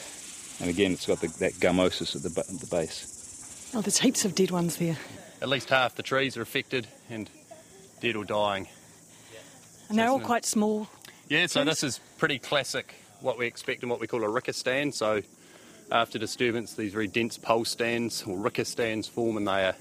And 0.61 0.71
again, 0.71 0.93
it's 0.93 1.07
got 1.07 1.21
the, 1.21 1.29
that 1.39 1.55
gummosis 1.55 2.15
at 2.15 2.23
the, 2.23 2.41
at 2.41 2.61
the 2.61 2.67
base. 2.67 3.71
Oh, 3.75 3.81
there's 3.81 3.99
heaps 3.99 4.25
of 4.25 4.35
dead 4.35 4.51
ones 4.51 4.77
there. 4.77 4.97
At 5.41 5.49
least 5.49 5.71
half 5.71 5.97
the 5.97 6.03
trees 6.03 6.37
are 6.37 6.43
affected 6.43 6.87
and 7.11 7.29
dead 8.01 8.17
or 8.17 8.25
dying. 8.25 8.69
And 9.89 9.99
they're 9.99 10.09
all 10.09 10.21
quite 10.21 10.45
small. 10.45 10.89
Yeah, 11.29 11.47
so 11.47 11.65
this 11.65 11.83
is 11.83 12.01
pretty 12.19 12.39
classic 12.39 12.95
what 13.21 13.39
we 13.39 13.47
expect 13.47 13.83
in 13.83 13.89
what 13.89 14.01
we 14.01 14.07
call 14.07 14.23
a 14.23 14.29
ricker 14.29 14.53
stand. 14.53 14.95
So 14.95 15.23
after 15.93 16.19
disturbance, 16.19 16.75
these 16.75 16.93
very 16.93 17.07
dense 17.07 17.37
pole 17.39 17.65
stands 17.65 18.23
or 18.23 18.39
ricker 18.39 18.65
stands 18.65 19.07
form 19.07 19.37
and 19.37 19.47
they 19.47 19.65
are 19.67 19.77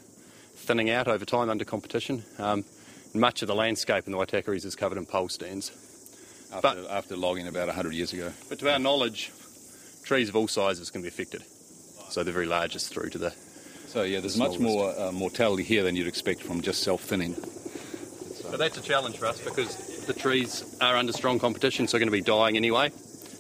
thinning 0.56 0.90
out 0.90 1.08
over 1.08 1.26
time 1.26 1.50
under 1.50 1.66
competition. 1.66 2.24
Um, 2.38 2.66
much 3.14 3.42
of 3.42 3.48
the 3.48 3.56
landscape 3.56 4.06
in 4.06 4.12
the 4.12 4.18
Waitakeres 4.18 4.66
is 4.66 4.76
covered 4.76 4.98
in 4.98 5.06
pole 5.06 5.30
stands. 5.30 5.72
After, 6.52 6.82
But- 6.82 6.92
after 6.92 7.16
logging 7.16 7.48
about 7.48 7.68
100 7.68 7.94
years 7.94 8.14
ago. 8.14 8.32
But 8.50 8.60
to 8.60 8.72
our 8.72 8.80
knowledge, 8.80 9.32
trees 10.04 10.28
of 10.28 10.36
all 10.36 10.48
sizes 10.48 10.92
can 10.92 11.02
be 11.02 11.08
affected. 11.08 11.44
So 12.10 12.24
the 12.24 12.34
very 12.34 12.46
largest 12.46 12.90
through 12.90 13.10
to 13.12 13.18
the 13.18 13.34
So 13.88 14.04
yeah, 14.04 14.20
there's 14.20 14.36
the 14.36 14.40
much 14.40 14.60
more 14.60 14.94
uh, 14.98 15.12
mortality 15.14 15.64
here 15.64 15.84
than 15.84 15.96
you'd 15.96 16.08
expect 16.08 16.44
from 16.44 16.62
just 16.62 16.84
self-thinning. 16.84 17.36
But 18.50 18.60
that's 18.60 18.78
a 18.78 18.82
challenge 18.82 19.18
for 19.18 19.28
us 19.28 19.40
because 19.40 20.06
the 20.08 20.14
trees 20.14 20.78
are 20.82 20.98
under 20.98 21.14
strong 21.14 21.40
competition, 21.40 21.88
so 21.88 21.94
they're 21.94 22.06
going 22.06 22.12
to 22.12 22.12
be 22.12 22.22
dying 22.22 22.58
anyway. 22.58 22.92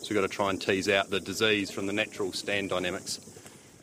So 0.01 0.07
we've 0.09 0.15
got 0.15 0.21
to 0.21 0.35
try 0.35 0.49
and 0.49 0.59
tease 0.59 0.89
out 0.89 1.11
the 1.11 1.19
disease 1.19 1.69
from 1.69 1.85
the 1.85 1.93
natural 1.93 2.33
stand 2.33 2.71
dynamics. 2.71 3.19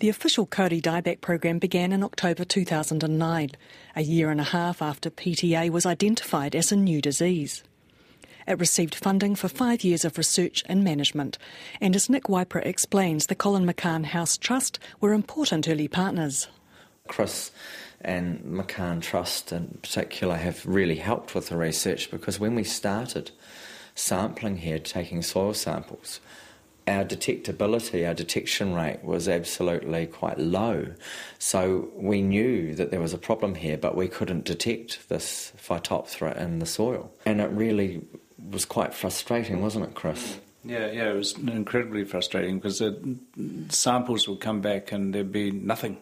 The 0.01 0.09
official 0.09 0.47
kauri 0.47 0.81
dieback 0.81 1.21
program 1.21 1.61
began 1.61 1.93
in 1.93 2.03
October 2.03 2.45
2009, 2.45 3.51
a 3.95 4.03
year 4.03 4.31
and 4.31 4.41
a 4.41 4.45
half 4.45 4.83
after 4.83 5.11
PTA 5.11 5.71
was 5.71 5.87
identified 5.87 6.57
as 6.57 6.73
a 6.73 6.77
new 6.77 7.01
disease. 7.01 7.63
It 8.49 8.59
received 8.59 8.95
funding 8.95 9.37
for 9.37 9.49
five 9.49 9.85
years 9.85 10.05
of 10.05 10.19
research 10.19 10.65
and 10.67 10.83
management, 10.83 11.39
and 11.81 11.95
as 11.95 12.09
Nick 12.09 12.25
Waipara 12.25 12.65
explains, 12.67 13.27
the 13.27 13.35
Colin 13.35 13.67
McCahon 13.67 14.07
House 14.07 14.37
Trust 14.37 14.79
were 15.01 15.13
important 15.13 15.69
early 15.69 15.87
partners. 15.87 16.49
Chris 17.09 17.51
and 18.01 18.41
McCahon 18.41 19.03
Trust 19.03 19.53
in 19.53 19.79
particular 19.83 20.37
have 20.37 20.65
really 20.67 20.97
helped 20.97 21.35
with 21.35 21.49
the 21.49 21.57
research 21.57 22.11
because 22.11 22.41
when 22.41 22.55
we 22.55 22.65
started 22.65 23.31
sampling 23.99 24.59
here, 24.59 24.79
taking 24.79 25.23
soil 25.23 25.55
samples, 25.55 26.21
our 26.87 27.05
detectability, 27.05 28.07
our 28.07 28.15
detection 28.15 28.75
rate 28.75 29.05
was 29.05 29.29
absolutely 29.29 30.07
quite 30.07 30.39
low. 30.39 30.87
So 31.39 31.91
we 31.95 32.23
knew 32.23 32.75
that 32.75 32.91
there 32.91 33.01
was 33.01 33.13
a 33.13 33.19
problem 33.19 33.55
here, 33.55 33.77
but 33.77 33.95
we 33.95 34.09
couldn't 34.09 34.45
detect 34.45 35.09
this 35.09 35.53
Phytophthora 35.59 36.37
in 36.39 36.61
the 36.61 36.67
soil. 36.67 37.13
And 37.27 37.41
it 37.41 37.51
really 37.51 38.03
was 38.51 38.65
quite 38.65 38.95
frustrating, 38.95 39.61
wasn't 39.61 39.85
it, 39.85 39.95
Chris? 39.95 40.39
Yeah, 40.65 40.91
yeah, 40.91 41.11
it 41.11 41.17
was 41.17 41.35
incredibly 41.35 42.05
frustrating 42.05 42.59
because 42.59 42.79
the 42.79 43.19
samples 43.69 44.29
would 44.29 44.41
come 44.41 44.61
back 44.61 44.93
and 44.93 45.15
there'd 45.15 45.33
be 45.33 45.51
nothing. 45.51 45.99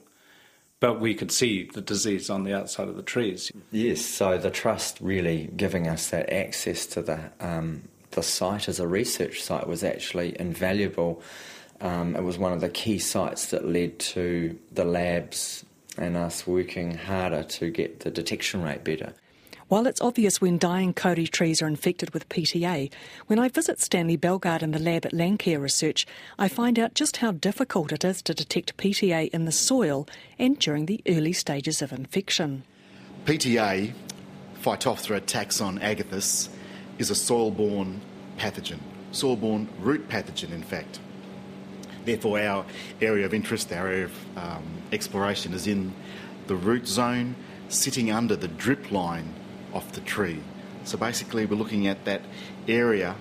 But 0.78 1.00
we 1.00 1.14
could 1.14 1.32
see 1.32 1.70
the 1.72 1.80
disease 1.80 2.28
on 2.28 2.44
the 2.44 2.54
outside 2.54 2.88
of 2.88 2.96
the 2.96 3.02
trees. 3.02 3.50
Yes, 3.70 4.02
so 4.02 4.36
the 4.36 4.50
trust 4.50 4.98
really 5.00 5.50
giving 5.56 5.88
us 5.88 6.10
that 6.10 6.30
access 6.30 6.86
to 6.88 7.02
the 7.02 7.30
um, 7.40 7.88
the 8.10 8.22
site 8.22 8.68
as 8.68 8.80
a 8.80 8.86
research 8.86 9.42
site 9.42 9.66
was 9.66 9.84
actually 9.84 10.38
invaluable. 10.38 11.22
Um, 11.80 12.16
it 12.16 12.22
was 12.22 12.38
one 12.38 12.52
of 12.52 12.60
the 12.60 12.68
key 12.68 12.98
sites 12.98 13.50
that 13.50 13.66
led 13.66 13.98
to 13.98 14.58
the 14.72 14.84
labs 14.84 15.64
and 15.98 16.16
us 16.16 16.46
working 16.46 16.96
harder 16.96 17.42
to 17.42 17.70
get 17.70 18.00
the 18.00 18.10
detection 18.10 18.62
rate 18.62 18.84
better. 18.84 19.14
While 19.68 19.88
it's 19.88 20.00
obvious 20.00 20.40
when 20.40 20.58
dying 20.58 20.94
Kauri 20.94 21.26
trees 21.26 21.60
are 21.60 21.66
infected 21.66 22.14
with 22.14 22.28
PTA, 22.28 22.88
when 23.26 23.40
I 23.40 23.48
visit 23.48 23.80
Stanley 23.80 24.16
Bellgard 24.16 24.62
in 24.62 24.70
the 24.70 24.78
lab 24.78 25.04
at 25.04 25.12
Landcare 25.12 25.60
Research, 25.60 26.06
I 26.38 26.46
find 26.46 26.78
out 26.78 26.94
just 26.94 27.16
how 27.16 27.32
difficult 27.32 27.90
it 27.90 28.04
is 28.04 28.22
to 28.22 28.34
detect 28.34 28.76
PTA 28.76 29.28
in 29.30 29.44
the 29.44 29.50
soil 29.50 30.06
and 30.38 30.56
during 30.56 30.86
the 30.86 31.02
early 31.08 31.32
stages 31.32 31.82
of 31.82 31.92
infection. 31.92 32.62
PTA, 33.24 33.92
Phytophthora 34.62 35.20
taxon 35.20 35.80
agathis, 35.80 36.48
is 36.98 37.10
a 37.10 37.16
soil-borne 37.16 38.00
pathogen, 38.38 38.78
soil-borne 39.10 39.68
root 39.80 40.08
pathogen, 40.08 40.52
in 40.52 40.62
fact. 40.62 41.00
Therefore, 42.04 42.38
our 42.38 42.64
area 43.02 43.26
of 43.26 43.34
interest, 43.34 43.72
our 43.72 43.88
area 43.88 44.04
of 44.04 44.38
um, 44.38 44.62
exploration 44.92 45.52
is 45.54 45.66
in 45.66 45.92
the 46.46 46.54
root 46.54 46.86
zone, 46.86 47.34
sitting 47.68 48.12
under 48.12 48.36
the 48.36 48.46
drip 48.46 48.92
line 48.92 49.34
of 49.76 49.92
the 49.92 50.00
tree. 50.00 50.40
So 50.84 50.96
basically, 50.96 51.46
we're 51.46 51.56
looking 51.56 51.86
at 51.86 52.04
that 52.04 52.22
area 52.68 53.16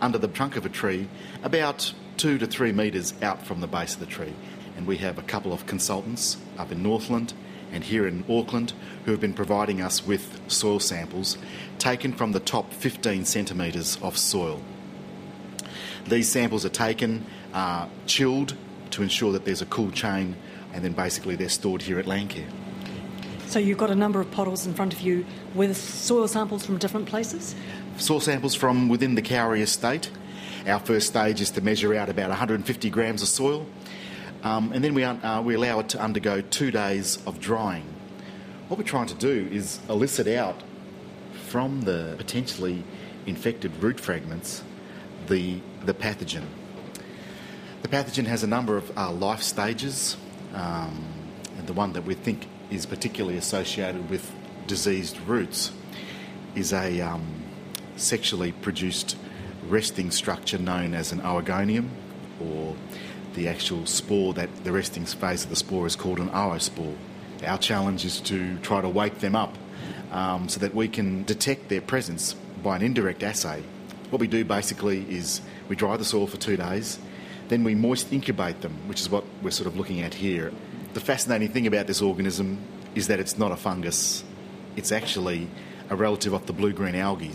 under 0.00 0.18
the 0.18 0.28
trunk 0.28 0.56
of 0.56 0.64
a 0.64 0.68
tree, 0.68 1.08
about 1.42 1.92
two 2.16 2.38
to 2.38 2.46
three 2.46 2.72
metres 2.72 3.14
out 3.22 3.46
from 3.46 3.60
the 3.60 3.66
base 3.66 3.94
of 3.94 4.00
the 4.00 4.06
tree. 4.06 4.34
And 4.76 4.86
we 4.86 4.96
have 4.98 5.18
a 5.18 5.22
couple 5.22 5.52
of 5.52 5.66
consultants 5.66 6.38
up 6.58 6.72
in 6.72 6.82
Northland 6.82 7.34
and 7.72 7.84
here 7.84 8.06
in 8.06 8.24
Auckland 8.28 8.72
who 9.04 9.10
have 9.12 9.20
been 9.20 9.34
providing 9.34 9.80
us 9.80 10.06
with 10.06 10.40
soil 10.48 10.80
samples 10.80 11.38
taken 11.78 12.12
from 12.12 12.32
the 12.32 12.40
top 12.40 12.72
15 12.72 13.24
centimetres 13.24 13.98
of 14.02 14.16
soil. 14.18 14.60
These 16.06 16.28
samples 16.28 16.64
are 16.64 16.70
taken, 16.70 17.26
uh, 17.52 17.86
chilled 18.06 18.54
to 18.90 19.02
ensure 19.02 19.32
that 19.32 19.44
there's 19.44 19.62
a 19.62 19.66
cool 19.66 19.90
chain, 19.90 20.36
and 20.72 20.84
then 20.84 20.92
basically 20.92 21.36
they're 21.36 21.48
stored 21.48 21.82
here 21.82 21.98
at 21.98 22.06
Landcare. 22.06 22.50
So 23.50 23.58
you've 23.58 23.78
got 23.78 23.90
a 23.90 23.96
number 23.96 24.20
of 24.20 24.30
bottles 24.30 24.64
in 24.64 24.74
front 24.74 24.92
of 24.92 25.00
you 25.00 25.26
with 25.56 25.76
soil 25.76 26.28
samples 26.28 26.64
from 26.64 26.78
different 26.78 27.06
places? 27.06 27.56
Soil 27.96 28.20
samples 28.20 28.54
from 28.54 28.88
within 28.88 29.16
the 29.16 29.22
kauri 29.22 29.60
estate. 29.60 30.08
Our 30.68 30.78
first 30.78 31.08
stage 31.08 31.40
is 31.40 31.50
to 31.50 31.60
measure 31.60 31.92
out 31.96 32.08
about 32.08 32.28
150 32.28 32.90
grams 32.90 33.22
of 33.22 33.28
soil, 33.28 33.66
um, 34.44 34.70
and 34.72 34.84
then 34.84 34.94
we, 34.94 35.02
uh, 35.02 35.42
we 35.42 35.56
allow 35.56 35.80
it 35.80 35.88
to 35.88 36.00
undergo 36.00 36.42
two 36.42 36.70
days 36.70 37.18
of 37.26 37.40
drying. 37.40 37.92
What 38.68 38.78
we're 38.78 38.84
trying 38.84 39.08
to 39.08 39.16
do 39.16 39.48
is 39.50 39.80
elicit 39.88 40.28
out 40.28 40.62
from 41.48 41.80
the 41.80 42.14
potentially 42.18 42.84
infected 43.26 43.82
root 43.82 43.98
fragments 43.98 44.62
the, 45.26 45.60
the 45.86 45.92
pathogen. 45.92 46.44
The 47.82 47.88
pathogen 47.88 48.26
has 48.26 48.44
a 48.44 48.46
number 48.46 48.76
of 48.76 48.96
uh, 48.96 49.10
life 49.10 49.42
stages, 49.42 50.16
um, 50.54 51.04
and 51.58 51.66
the 51.66 51.72
one 51.72 51.94
that 51.94 52.04
we 52.04 52.14
think 52.14 52.46
is 52.70 52.86
particularly 52.86 53.36
associated 53.36 54.08
with 54.10 54.30
diseased 54.66 55.18
roots 55.26 55.72
is 56.54 56.72
a 56.72 57.00
um, 57.00 57.42
sexually 57.96 58.52
produced 58.52 59.16
resting 59.68 60.10
structure 60.10 60.58
known 60.58 60.94
as 60.94 61.12
an 61.12 61.20
oogonium, 61.20 61.88
or 62.40 62.74
the 63.34 63.48
actual 63.48 63.86
spore 63.86 64.34
that 64.34 64.48
the 64.64 64.72
resting 64.72 65.04
phase 65.04 65.44
of 65.44 65.50
the 65.50 65.56
spore 65.56 65.86
is 65.86 65.96
called 65.96 66.18
an 66.18 66.28
oospore. 66.30 66.96
Our 67.44 67.58
challenge 67.58 68.04
is 68.04 68.20
to 68.22 68.58
try 68.58 68.80
to 68.80 68.88
wake 68.88 69.20
them 69.20 69.36
up 69.36 69.56
um, 70.10 70.48
so 70.48 70.60
that 70.60 70.74
we 70.74 70.88
can 70.88 71.24
detect 71.24 71.68
their 71.68 71.80
presence 71.80 72.34
by 72.62 72.76
an 72.76 72.82
indirect 72.82 73.22
assay. 73.22 73.62
What 74.10 74.20
we 74.20 74.26
do 74.26 74.44
basically 74.44 75.06
is 75.08 75.40
we 75.68 75.76
dry 75.76 75.96
the 75.96 76.04
soil 76.04 76.26
for 76.26 76.36
two 76.36 76.56
days, 76.56 76.98
then 77.48 77.64
we 77.64 77.74
moist 77.74 78.12
incubate 78.12 78.60
them, 78.60 78.76
which 78.88 79.00
is 79.00 79.08
what 79.08 79.24
we're 79.42 79.50
sort 79.50 79.66
of 79.66 79.76
looking 79.76 80.00
at 80.00 80.14
here. 80.14 80.52
The 80.92 81.00
fascinating 81.00 81.50
thing 81.50 81.68
about 81.68 81.86
this 81.86 82.02
organism 82.02 82.58
is 82.96 83.06
that 83.06 83.20
it's 83.20 83.38
not 83.38 83.52
a 83.52 83.56
fungus, 83.56 84.24
it's 84.74 84.90
actually 84.90 85.46
a 85.88 85.94
relative 85.94 86.32
of 86.32 86.46
the 86.46 86.52
blue 86.52 86.72
green 86.72 86.96
algae, 86.96 87.30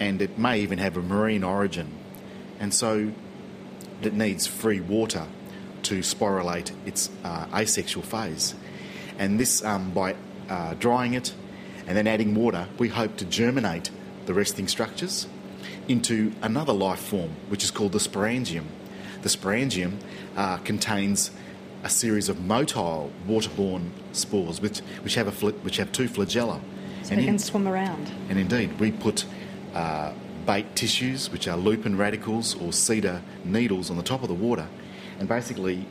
and 0.00 0.22
it 0.22 0.38
may 0.38 0.60
even 0.60 0.78
have 0.78 0.96
a 0.96 1.02
marine 1.02 1.44
origin. 1.44 1.92
And 2.58 2.72
so 2.72 3.12
it 4.00 4.14
needs 4.14 4.46
free 4.46 4.80
water 4.80 5.26
to 5.82 5.98
sporulate 5.98 6.72
its 6.86 7.10
uh, 7.24 7.46
asexual 7.54 8.02
phase. 8.02 8.54
And 9.18 9.38
this, 9.38 9.62
um, 9.62 9.90
by 9.90 10.16
uh, 10.48 10.74
drying 10.74 11.12
it 11.12 11.34
and 11.86 11.94
then 11.94 12.06
adding 12.06 12.34
water, 12.34 12.68
we 12.78 12.88
hope 12.88 13.18
to 13.18 13.26
germinate 13.26 13.90
the 14.24 14.32
resting 14.32 14.66
structures 14.66 15.26
into 15.88 16.32
another 16.40 16.72
life 16.72 17.00
form, 17.00 17.30
which 17.48 17.62
is 17.62 17.70
called 17.70 17.92
the 17.92 17.98
sporangium. 17.98 18.64
The 19.20 19.28
sporangium 19.28 19.98
uh, 20.36 20.56
contains 20.58 21.30
a 21.82 21.88
series 21.90 22.28
of 22.28 22.38
motile 22.38 23.10
waterborne 23.28 23.90
spores, 24.12 24.60
which, 24.60 24.78
which, 25.02 25.14
have, 25.14 25.26
a 25.28 25.32
fl- 25.32 25.50
which 25.50 25.76
have 25.76 25.92
two 25.92 26.08
flagella. 26.08 26.60
So 27.02 27.14
they 27.14 27.24
can 27.24 27.38
swim 27.38 27.68
around. 27.68 28.10
And 28.28 28.38
indeed, 28.38 28.80
we 28.80 28.90
put 28.90 29.24
uh, 29.74 30.12
bait 30.46 30.74
tissues, 30.74 31.30
which 31.30 31.46
are 31.46 31.56
lupin 31.56 31.96
radicles 31.96 32.54
or 32.60 32.72
cedar 32.72 33.22
needles 33.44 33.90
on 33.90 33.96
the 33.96 34.02
top 34.02 34.22
of 34.22 34.28
the 34.28 34.34
water, 34.34 34.66
and 35.20 35.28
basically 35.28 35.86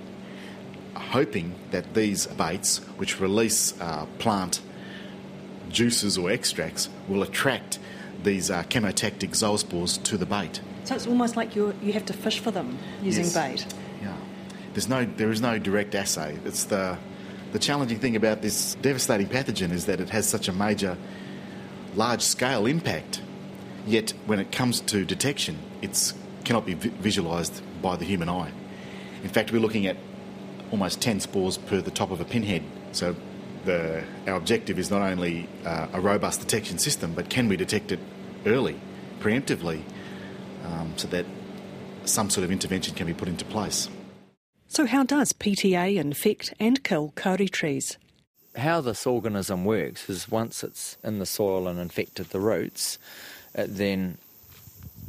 hoping 0.95 1.55
that 1.71 1.93
these 1.93 2.27
baits, 2.27 2.79
which 2.97 3.19
release 3.21 3.79
uh, 3.79 4.05
plant 4.19 4.61
juices 5.69 6.17
or 6.17 6.29
extracts, 6.31 6.89
will 7.07 7.23
attract 7.23 7.79
these 8.23 8.49
uh, 8.49 8.63
chemotactic 8.63 9.31
zoospores 9.31 10.01
to 10.03 10.17
the 10.17 10.25
bait. 10.25 10.61
So 10.83 10.95
it's 10.95 11.07
almost 11.07 11.35
like 11.35 11.55
you 11.55 11.73
you 11.81 11.93
have 11.93 12.05
to 12.05 12.13
fish 12.13 12.39
for 12.39 12.51
them 12.51 12.77
using 13.01 13.23
Yes. 13.25 13.33
bait. 13.33 13.73
There's 14.75 14.89
no, 14.89 15.05
there 15.05 15.31
is 15.31 15.39
no 15.39 15.57
direct 15.57 15.95
assay. 15.95 16.37
It's 16.43 16.65
the, 16.65 16.97
the 17.53 17.59
challenging 17.59 17.97
thing 17.97 18.17
about 18.17 18.41
this 18.41 18.75
devastating 18.75 19.27
pathogen 19.27 19.71
is 19.71 19.85
that 19.85 20.01
it 20.01 20.09
has 20.09 20.27
such 20.27 20.49
a 20.49 20.51
major, 20.51 20.97
large 21.95 22.21
scale 22.21 22.65
impact. 22.65 23.21
Yet 23.87 24.13
when 24.25 24.39
it 24.41 24.51
comes 24.51 24.81
to 24.81 25.05
detection, 25.05 25.59
it 25.81 26.13
cannot 26.43 26.65
be 26.65 26.73
vi- 26.73 26.89
visualised 26.89 27.61
by 27.81 27.95
the 27.95 28.03
human 28.03 28.27
eye. 28.27 28.51
In 29.23 29.29
fact, 29.29 29.53
we're 29.53 29.61
looking 29.61 29.87
at 29.87 29.95
almost 30.71 31.01
10 31.01 31.21
spores 31.21 31.57
per 31.57 31.79
the 31.79 31.91
top 31.91 32.11
of 32.11 32.19
a 32.19 32.25
pinhead. 32.25 32.63
So 32.91 33.15
the, 33.63 34.03
our 34.27 34.35
objective 34.35 34.77
is 34.77 34.91
not 34.91 35.01
only 35.01 35.47
uh, 35.63 35.87
a 35.93 36.01
robust 36.01 36.41
detection 36.41 36.79
system, 36.79 37.13
but 37.13 37.29
can 37.29 37.47
we 37.47 37.55
detect 37.55 37.93
it 37.93 37.99
early, 38.45 38.77
preemptively, 39.21 39.83
um, 40.65 40.91
so 40.97 41.07
that 41.07 41.25
some 42.03 42.29
sort 42.29 42.43
of 42.43 42.51
intervention 42.51 42.93
can 42.93 43.07
be 43.07 43.13
put 43.13 43.29
into 43.29 43.45
place. 43.45 43.87
So 44.67 44.85
how 44.85 45.03
does 45.03 45.33
PTA 45.33 45.95
infect 45.97 46.53
and 46.59 46.83
kill 46.83 47.13
kauri 47.15 47.47
trees? 47.47 47.97
How 48.57 48.81
this 48.81 49.05
organism 49.05 49.65
works 49.65 50.09
is 50.09 50.29
once 50.29 50.63
it's 50.63 50.97
in 51.03 51.19
the 51.19 51.25
soil 51.25 51.67
and 51.67 51.79
infected 51.79 52.27
the 52.27 52.39
roots, 52.39 52.97
it 53.53 53.75
then 53.75 54.17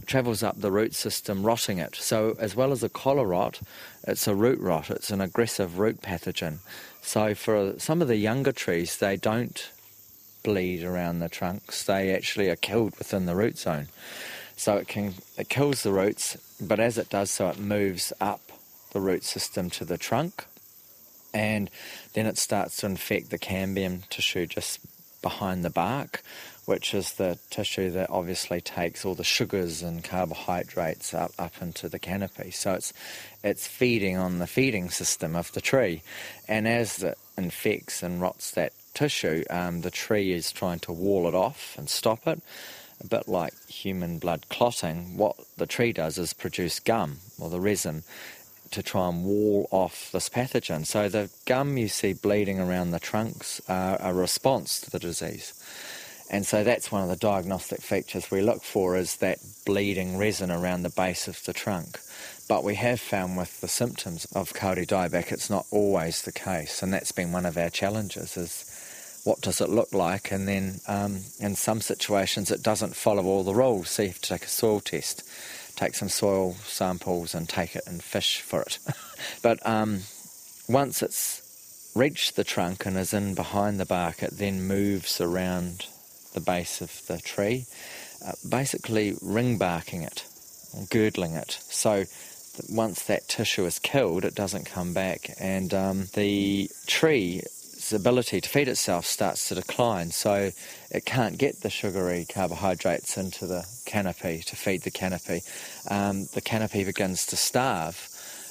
travels 0.07 0.43
up 0.43 0.61
the 0.61 0.71
root 0.71 0.95
system, 0.95 1.45
rotting 1.45 1.79
it. 1.79 1.97
So, 1.97 2.37
as 2.39 2.55
well 2.55 2.73
as 2.73 2.83
a 2.83 2.89
collar 2.89 3.27
rot, 3.27 3.61
it's 4.07 4.29
a 4.29 4.35
root 4.35 4.61
rot. 4.61 4.91
It's 4.91 5.11
an 5.11 5.21
aggressive 5.21 5.79
root 5.79 6.01
pathogen. 6.01 6.59
So, 7.03 7.35
for 7.35 7.79
some 7.79 8.03
of 8.03 8.09
the 8.09 8.17
younger 8.17 8.53
trees, 8.53 8.99
they 8.99 9.17
don't 9.17 9.71
bleed 10.47 10.85
around 10.85 11.19
the 11.19 11.29
trunks. 11.29 11.83
They 11.83 12.15
actually 12.15 12.49
are 12.49 12.57
killed 12.57 12.97
within 12.99 13.27
the 13.27 13.35
root 13.35 13.59
zone. 13.59 13.89
So 14.57 14.77
it 14.77 14.89
can 14.89 15.15
it 15.37 15.49
kills 15.49 15.83
the 15.83 15.93
roots, 15.93 16.37
but 16.61 16.81
as 16.81 16.97
it 16.97 17.11
does 17.11 17.31
so, 17.31 17.49
it 17.49 17.59
moves 17.59 18.13
up 18.21 18.46
the 18.93 19.01
root 19.01 19.25
system 19.25 19.71
to 19.71 19.85
the 19.85 19.99
trunk, 19.99 20.47
and 21.35 21.71
then 22.15 22.27
it 22.27 22.39
starts 22.39 22.79
to 22.79 22.87
infect 22.87 23.31
the 23.31 23.39
cambium 23.39 24.09
tissue 24.09 24.47
just 24.47 24.81
behind 25.23 25.65
the 25.65 25.71
bark, 25.71 26.23
which 26.67 26.95
is 26.95 27.15
the 27.15 27.39
tissue 27.51 27.91
that 27.91 28.11
obviously 28.11 28.61
takes 28.61 29.05
all 29.05 29.15
the 29.15 29.25
sugars 29.25 29.83
and 29.83 30.05
carbohydrates 30.05 31.13
up, 31.15 31.33
up 31.39 31.55
into 31.61 31.89
the 31.89 31.99
canopy. 31.99 32.51
So 32.51 32.75
it's 32.75 32.93
it's 33.43 33.67
feeding 33.67 34.17
on 34.17 34.39
the 34.39 34.47
feeding 34.47 34.91
system 34.91 35.37
of 35.37 35.53
the 35.53 35.61
tree, 35.61 36.03
and 36.49 36.67
as 36.67 37.03
it 37.03 37.19
infects 37.37 38.03
and 38.03 38.21
rots 38.21 38.51
that 38.53 38.73
tissue, 38.95 39.45
um, 39.51 39.83
the 39.83 39.91
tree 39.91 40.33
is 40.33 40.51
trying 40.53 40.81
to 40.81 40.93
wall 40.93 41.29
it 41.29 41.35
off 41.35 41.77
and 41.77 41.89
stop 41.89 42.27
it. 42.27 42.41
A 42.99 43.07
bit 43.07 43.29
like 43.29 43.53
human 43.69 44.19
blood 44.19 44.49
clotting, 44.49 45.19
what 45.19 45.37
the 45.59 45.67
tree 45.67 45.93
does 45.93 46.17
is 46.17 46.33
produce 46.33 46.81
gum 46.81 47.19
or 47.39 47.51
the 47.51 47.61
resin 47.61 48.05
to 48.73 48.83
try 48.83 49.09
and 49.09 49.25
wall 49.25 49.69
off 49.71 50.11
this 50.13 50.29
pathogen. 50.29 50.87
So 50.87 51.09
the 51.09 51.31
gum 51.47 51.77
you 51.77 51.89
see 51.89 52.13
bleeding 52.13 52.61
around 52.61 52.91
the 52.91 53.01
trunks 53.01 53.61
are 53.69 53.97
a 54.01 54.13
response 54.13 54.81
to 54.83 54.91
the 54.91 54.99
disease. 54.99 55.53
And 56.29 56.45
so 56.45 56.65
that's 56.65 56.91
one 56.91 57.03
of 57.03 57.09
the 57.09 57.17
diagnostic 57.17 57.81
features 57.81 58.31
we 58.31 58.41
look 58.41 58.63
for 58.65 58.97
is 58.97 59.17
that 59.17 59.39
bleeding 59.65 60.19
resin 60.19 60.51
around 60.51 60.83
the 60.83 60.91
base 60.91 61.29
of 61.29 61.43
the 61.45 61.53
trunk. 61.53 62.01
But 62.49 62.65
we 62.65 62.75
have 62.77 63.01
found 63.01 63.37
with 63.37 63.61
the 63.61 63.69
symptoms 63.69 64.25
of 64.35 64.55
Kauri 64.55 64.87
dieback 64.87 65.33
it's 65.33 65.51
not 65.51 65.67
always 65.71 66.23
the 66.23 66.33
case, 66.33 66.83
and 66.83 66.93
that's 66.93 67.13
been 67.13 67.33
one 67.33 67.47
of 67.47 67.57
our 67.57 67.71
challenges 67.71 68.37
is 68.37 68.73
what 69.25 69.41
does 69.41 69.61
it 69.61 69.69
look 69.69 69.93
like? 69.93 70.31
And 70.31 70.47
then 70.47 70.81
um, 70.87 71.23
in 71.41 71.57
some 71.57 71.81
situations 71.81 72.51
it 72.51 72.63
doesn't 72.63 72.95
follow 72.95 73.25
all 73.25 73.43
the 73.43 73.55
rules, 73.55 73.91
so 73.91 74.03
you 74.03 74.09
have 74.09 74.21
to 74.21 74.29
take 74.29 74.45
a 74.45 74.49
soil 74.49 74.81
test, 74.81 75.29
take 75.77 75.95
some 75.95 76.09
soil 76.09 76.55
samples 76.65 77.35
and 77.35 77.49
take 77.49 77.77
it 77.77 77.85
and 77.87 78.03
fish 78.03 78.41
for 78.41 78.63
it. 78.63 78.79
but 79.43 79.65
um, 79.67 80.01
once 80.69 81.03
it's 81.03 81.93
reached 81.95 82.37
the 82.37 82.45
trunk 82.45 82.85
and 82.85 82.97
is 82.97 83.15
in 83.15 83.35
behind 83.35 83.79
the 83.79 83.87
bark, 83.87 84.23
it 84.23 84.33
then 84.33 84.67
moves 84.67 85.21
around 85.21 85.87
the 86.35 86.41
base 86.41 86.81
of 86.81 87.07
the 87.07 87.19
tree, 87.19 87.65
uh, 88.27 88.33
basically 88.49 89.15
ring 89.23 89.57
barking 89.57 90.03
it, 90.03 90.25
girdling 90.91 91.33
it. 91.33 91.59
So 91.63 92.05
once 92.69 93.03
that 93.05 93.29
tissue 93.29 93.65
is 93.65 93.79
killed, 93.79 94.25
it 94.25 94.35
doesn't 94.35 94.67
come 94.67 94.93
back, 94.93 95.31
and 95.41 95.73
um, 95.73 96.07
the 96.15 96.71
tree's 97.87 98.01
ability 98.01 98.41
to 98.41 98.49
feed 98.49 98.69
itself 98.69 99.07
starts 99.07 99.49
to 99.49 99.55
decline. 99.55 100.11
So 100.11 100.51
it 100.91 101.05
can't 101.05 101.39
get 101.39 101.61
the 101.61 101.71
sugary 101.71 102.27
carbohydrates 102.29 103.17
into 103.17 103.47
the 103.47 103.65
canopy 103.85 104.43
to 104.47 104.57
feed 104.57 104.83
the 104.83 104.91
canopy. 104.91 105.41
Um, 105.91 106.27
the 106.35 106.41
canopy 106.41 106.85
begins 106.85 107.27
to 107.27 107.37
starve, 107.37 108.09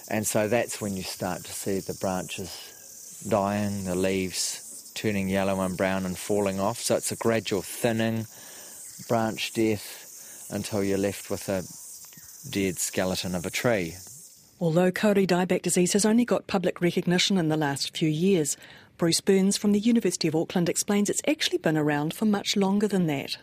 and 0.09 0.25
so 0.25 0.47
that's 0.47 0.81
when 0.81 0.95
you 0.95 1.03
start 1.03 1.43
to 1.45 1.51
see 1.51 1.79
the 1.79 1.95
branches 1.95 3.23
dying, 3.27 3.85
the 3.85 3.95
leaves 3.95 4.91
turning 4.95 5.27
yellow 5.27 5.59
and 5.61 5.75
brown 5.75 6.05
and 6.05 6.17
falling 6.17 6.59
off. 6.59 6.79
So 6.79 6.95
it's 6.95 7.11
a 7.11 7.17
gradual 7.17 7.61
thinning, 7.61 8.27
branch 9.09 9.53
death, 9.53 10.47
until 10.51 10.83
you're 10.83 10.97
left 10.97 11.29
with 11.29 11.49
a 11.49 11.63
dead 12.51 12.77
skeleton 12.77 13.35
of 13.35 13.45
a 13.45 13.49
tree. 13.49 13.95
Although 14.61 14.91
Kauri 14.91 15.27
dieback 15.27 15.63
disease 15.63 15.91
has 15.93 16.05
only 16.05 16.23
got 16.23 16.47
public 16.47 16.79
recognition 16.79 17.37
in 17.37 17.49
the 17.49 17.57
last 17.57 17.97
few 17.97 18.07
years, 18.07 18.55
Bruce 18.97 19.19
Burns 19.19 19.57
from 19.57 19.73
the 19.73 19.79
University 19.79 20.29
of 20.29 20.35
Auckland 20.35 20.69
explains 20.69 21.09
it's 21.09 21.21
actually 21.27 21.57
been 21.57 21.77
around 21.77 22.13
for 22.13 22.23
much 22.23 22.55
longer 22.55 22.87
than 22.87 23.07
that. 23.07 23.35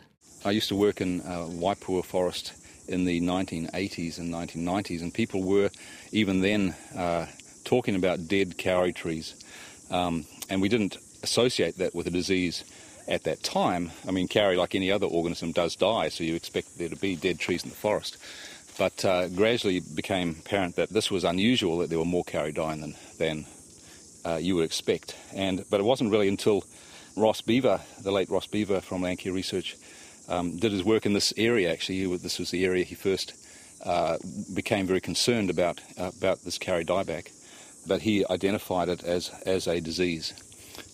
I 0.47 0.51
used 0.51 0.69
to 0.71 0.77
work 0.77 1.03
in 1.03 1.21
uh, 1.21 1.47
Waipoua 1.47 2.05
Forest 2.05 2.55
in 2.89 3.05
the 3.05 3.21
1980s 3.21 4.19
and 4.19 4.33
1990s, 4.33 5.03
and 5.03 5.13
people 5.13 5.43
were 5.43 5.71
even 6.11 6.41
then 6.41 6.75
uh, 6.97 7.27
talking 7.65 7.97
about 7.97 8.29
dead 8.29 8.57
kauri 8.57 8.95
trees. 8.95 9.35
Um, 9.91 10.25
and 10.49 10.63
we 10.63 10.71
didn't 10.71 10.97
associate 11.23 11.77
that 11.77 11.95
with 11.95 12.07
a 12.07 12.11
disease 12.11 12.65
at 13.07 13.25
that 13.25 13.43
time. 13.43 13.91
I 14.09 14.11
mean, 14.11 14.29
kauri, 14.29 14.57
like 14.57 14.75
any 14.75 14.91
other 14.91 15.07
organism, 15.07 15.53
does 15.53 15.77
die, 15.77 16.09
so 16.09 16.25
you 16.25 16.35
expect 16.35 16.79
there 16.79 16.89
to 16.89 16.97
be 16.97 17.15
dead 17.15 17.39
trees 17.39 17.63
in 17.63 17.69
the 17.69 17.77
forest. 17.77 18.17
But 18.79 19.05
uh, 19.05 19.29
gradually 19.29 19.81
became 19.81 20.37
apparent 20.41 20.77
that 20.77 20.89
this 20.89 21.11
was 21.11 21.25
unusual, 21.25 21.79
that 21.79 21.91
there 21.91 21.99
were 21.99 22.07
more 22.07 22.25
kauri 22.25 22.53
dying 22.53 22.81
than, 22.81 22.95
than 23.19 23.45
uh, 24.25 24.37
you 24.37 24.55
would 24.57 24.65
expect. 24.65 25.17
And 25.35 25.65
But 25.71 25.81
it 25.81 25.85
wasn't 25.85 26.11
really 26.11 26.29
until 26.29 26.65
Ross 27.17 27.41
Beever, 27.41 27.81
the 28.03 28.13
late 28.13 28.31
Ross 28.31 28.47
Beever 28.47 28.81
from 28.81 29.03
Landcare 29.03 29.35
Research, 29.35 29.77
um, 30.29 30.57
did 30.57 30.73
his 30.73 30.85
work 30.85 31.05
in 31.05 31.13
this 31.13 31.33
area. 31.37 31.71
Actually, 31.71 32.17
this 32.17 32.39
was 32.39 32.51
the 32.51 32.65
area 32.65 32.85
he 32.85 32.95
first 32.95 33.35
uh, 33.85 34.17
became 34.55 34.87
very 34.87 35.01
concerned 35.01 35.51
about 35.51 35.81
uh, 35.99 36.11
about 36.17 36.43
this 36.45 36.59
kauri 36.59 36.85
dieback. 36.85 37.31
But 37.87 38.03
he 38.03 38.25
identified 38.31 38.89
it 38.89 39.05
as 39.05 39.31
as 39.45 39.67
a 39.67 39.81
disease 39.81 40.33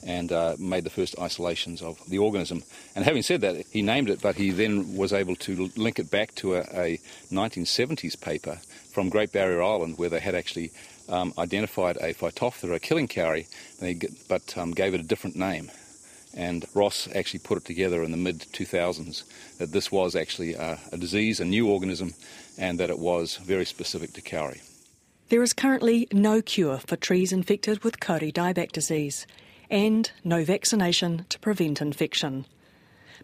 and 0.04 0.32
uh, 0.32 0.56
made 0.58 0.84
the 0.84 0.90
first 0.90 1.18
isolations 1.18 1.82
of 1.82 1.98
the 2.08 2.18
organism. 2.18 2.62
And 2.94 3.04
having 3.04 3.22
said 3.22 3.40
that, 3.42 3.66
he 3.70 3.82
named 3.82 4.10
it, 4.10 4.20
but 4.20 4.36
he 4.36 4.50
then 4.50 4.96
was 4.96 5.12
able 5.12 5.36
to 5.36 5.70
link 5.76 5.98
it 5.98 6.10
back 6.10 6.34
to 6.36 6.56
a, 6.56 6.60
a 6.72 7.00
1970s 7.30 8.20
paper 8.20 8.58
from 8.92 9.08
Great 9.08 9.32
Barrier 9.32 9.62
Island 9.62 9.98
where 9.98 10.08
they 10.08 10.20
had 10.20 10.34
actually 10.34 10.72
um, 11.09 11.33
identified 11.38 11.97
a 11.97 12.14
Phytophthora 12.14 12.81
killing 12.81 13.09
g- 13.94 14.09
but 14.29 14.57
um, 14.57 14.73
gave 14.73 14.94
it 14.94 15.01
a 15.01 15.05
different 15.05 15.37
name. 15.37 15.71
And 16.35 16.66
Ross 16.75 17.09
actually 17.14 17.40
put 17.40 17.59
it 17.59 17.64
together 17.64 18.03
in 18.03 18.11
the 18.11 18.16
mid 18.16 18.40
2000s 18.40 19.25
that 19.59 19.73
this 19.73 19.90
was 19.90 20.14
actually 20.14 20.55
a, 20.55 20.79
a 20.92 20.97
disease, 20.97 21.40
a 21.40 21.44
new 21.44 21.68
organism, 21.68 22.14
and 22.59 22.79
that 22.79 22.90
it 22.90 22.99
was 22.99 23.37
very 23.37 23.64
specific 23.64 24.12
to 24.12 24.21
kauri. 24.21 24.61
There 25.31 25.42
is 25.42 25.53
currently 25.53 26.09
no 26.11 26.40
cure 26.40 26.79
for 26.79 26.97
trees 26.97 27.33
infected 27.33 27.85
with 27.85 28.01
Kauri 28.01 28.33
dieback 28.33 28.73
disease 28.73 29.27
and 29.71 30.11
no 30.25 30.42
vaccination 30.42 31.27
to 31.29 31.38
prevent 31.38 31.83
infection. 31.83 32.47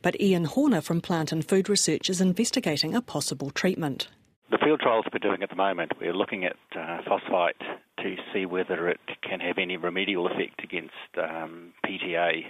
But 0.02 0.20
Ian 0.20 0.44
Horner 0.44 0.82
from 0.82 1.00
Plant 1.00 1.32
and 1.32 1.46
Food 1.46 1.70
Research 1.70 2.10
is 2.10 2.20
investigating 2.20 2.94
a 2.94 3.00
possible 3.00 3.50
treatment. 3.50 4.08
The 4.54 4.64
field 4.64 4.78
trials 4.78 5.04
we're 5.12 5.18
doing 5.18 5.42
at 5.42 5.50
the 5.50 5.56
moment, 5.56 5.94
we're 6.00 6.14
looking 6.14 6.44
at 6.44 6.54
uh, 6.78 6.98
phosphite 7.08 7.60
to 7.98 8.14
see 8.32 8.46
whether 8.46 8.88
it 8.88 9.00
can 9.20 9.40
have 9.40 9.58
any 9.58 9.76
remedial 9.76 10.28
effect 10.28 10.62
against 10.62 10.94
um, 11.18 11.72
PTA 11.84 12.42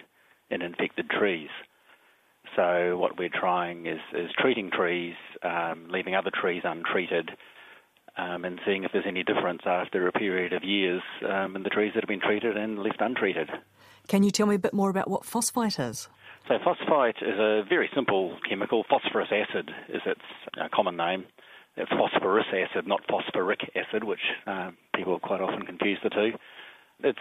in 0.50 0.60
infected 0.60 1.08
trees. 1.08 1.48
So 2.54 2.98
what 2.98 3.18
we're 3.18 3.30
trying 3.32 3.86
is, 3.86 4.00
is 4.12 4.30
treating 4.38 4.70
trees, 4.70 5.14
um, 5.42 5.86
leaving 5.88 6.14
other 6.14 6.30
trees 6.30 6.60
untreated, 6.62 7.30
um, 8.18 8.44
and 8.44 8.60
seeing 8.66 8.84
if 8.84 8.92
there's 8.92 9.06
any 9.08 9.22
difference 9.22 9.62
after 9.64 10.06
a 10.06 10.12
period 10.12 10.52
of 10.52 10.62
years 10.62 11.00
um, 11.26 11.56
in 11.56 11.62
the 11.62 11.70
trees 11.70 11.92
that 11.94 12.02
have 12.02 12.08
been 12.08 12.20
treated 12.20 12.58
and 12.58 12.80
left 12.80 13.00
untreated. 13.00 13.48
Can 14.08 14.22
you 14.22 14.30
tell 14.30 14.46
me 14.46 14.56
a 14.56 14.58
bit 14.58 14.74
more 14.74 14.90
about 14.90 15.08
what 15.08 15.24
phosphite 15.24 15.78
is? 15.78 16.10
So 16.48 16.58
phosphite 16.62 17.22
is 17.22 17.38
a 17.38 17.62
very 17.66 17.88
simple 17.94 18.36
chemical. 18.46 18.84
Phosphorous 18.90 19.30
acid 19.32 19.70
is 19.88 20.02
its 20.04 20.20
uh, 20.60 20.68
common 20.70 20.98
name. 20.98 21.24
It's 21.76 21.90
phosphorous 21.90 22.46
acid, 22.52 22.86
not 22.86 23.00
phosphoric 23.08 23.60
acid, 23.74 24.04
which 24.04 24.20
uh, 24.46 24.70
people 24.94 25.18
quite 25.18 25.40
often 25.40 25.66
confuse 25.66 25.98
the 26.02 26.10
two. 26.10 26.32
It's 27.02 27.18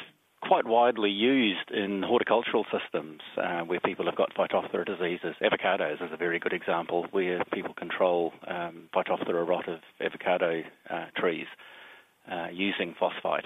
quite 0.47 0.65
widely 0.65 1.09
used 1.09 1.71
in 1.71 2.03
horticultural 2.03 2.65
systems 2.71 3.21
uh, 3.37 3.61
where 3.61 3.79
people 3.79 4.05
have 4.05 4.15
got 4.15 4.33
Phytophthora 4.35 4.85
diseases. 4.85 5.35
Avocados 5.41 5.95
is 5.95 6.11
a 6.11 6.17
very 6.17 6.39
good 6.39 6.53
example 6.53 7.07
where 7.11 7.43
people 7.53 7.73
control 7.73 8.33
um, 8.47 8.89
Phytophthora 8.93 9.47
rot 9.47 9.67
of 9.67 9.79
avocado 10.01 10.61
uh, 10.89 11.05
trees 11.17 11.47
uh, 12.31 12.47
using 12.51 12.93
phosphite. 12.99 13.45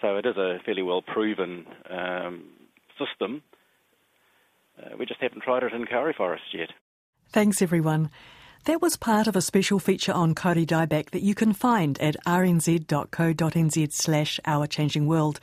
So 0.00 0.16
it 0.16 0.26
is 0.26 0.36
a 0.36 0.58
fairly 0.64 0.82
well 0.82 1.02
proven 1.02 1.66
um, 1.90 2.44
system. 2.98 3.42
Uh, 4.78 4.96
we 4.98 5.06
just 5.06 5.20
haven't 5.20 5.42
tried 5.42 5.64
it 5.64 5.72
in 5.72 5.86
kauri 5.86 6.14
forest 6.16 6.44
yet. 6.52 6.70
Thanks, 7.32 7.60
everyone. 7.60 8.10
That 8.64 8.82
was 8.82 8.96
part 8.96 9.26
of 9.26 9.36
a 9.36 9.40
special 9.40 9.78
feature 9.78 10.12
on 10.12 10.34
kauri 10.34 10.66
dieback 10.66 11.10
that 11.10 11.22
you 11.22 11.34
can 11.34 11.52
find 11.52 11.98
at 12.00 12.16
rnz.co.nz 12.26 13.92
slash 13.92 14.40
Our 14.44 14.66
Changing 14.66 15.06
World. 15.06 15.40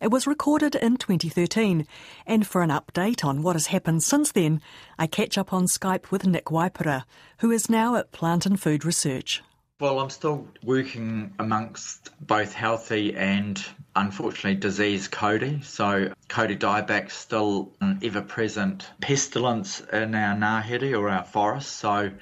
It 0.00 0.10
was 0.10 0.26
recorded 0.26 0.74
in 0.74 0.96
2013, 0.96 1.86
and 2.26 2.46
for 2.46 2.62
an 2.62 2.70
update 2.70 3.24
on 3.24 3.42
what 3.42 3.56
has 3.56 3.68
happened 3.68 4.02
since 4.02 4.32
then, 4.32 4.60
I 4.98 5.06
catch 5.06 5.38
up 5.38 5.52
on 5.52 5.66
Skype 5.66 6.10
with 6.10 6.26
Nick 6.26 6.46
Waipara, 6.46 7.04
who 7.38 7.50
is 7.50 7.70
now 7.70 7.96
at 7.96 8.12
Plant 8.12 8.46
and 8.46 8.60
Food 8.60 8.84
Research. 8.84 9.42
Well, 9.82 9.98
I'm 9.98 10.10
still 10.10 10.46
working 10.62 11.34
amongst 11.40 12.10
both 12.24 12.52
healthy 12.52 13.16
and 13.16 13.60
unfortunately 13.96 14.54
diseased 14.54 15.10
kauri. 15.10 15.60
So 15.64 16.12
kauri 16.28 16.54
dieback's 16.54 17.16
still 17.16 17.72
an 17.80 17.98
ever-present 18.00 18.88
pestilence 19.00 19.80
in 19.92 20.14
our 20.14 20.36
ngahere 20.36 20.96
or 20.96 21.08
our 21.08 21.24
forests. 21.24 21.72
So 21.72 22.12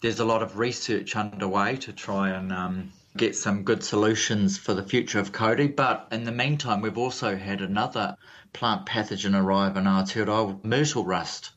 there's 0.00 0.20
a 0.20 0.24
lot 0.24 0.42
of 0.42 0.56
research 0.56 1.14
underway 1.14 1.76
to 1.84 1.92
try 1.92 2.30
and 2.30 2.50
um, 2.50 2.92
get 3.14 3.36
some 3.36 3.64
good 3.64 3.84
solutions 3.84 4.56
for 4.56 4.72
the 4.72 4.82
future 4.82 5.18
of 5.18 5.32
kauri. 5.32 5.68
But 5.68 6.08
in 6.12 6.24
the 6.24 6.32
meantime, 6.32 6.80
we've 6.80 6.96
also 6.96 7.36
had 7.36 7.60
another 7.60 8.16
plant 8.54 8.86
pathogen 8.86 9.38
arrive 9.38 9.76
in 9.76 9.86
our 9.86 10.04
Aotearoa, 10.04 10.64
myrtle 10.64 11.04
rust. 11.04 11.50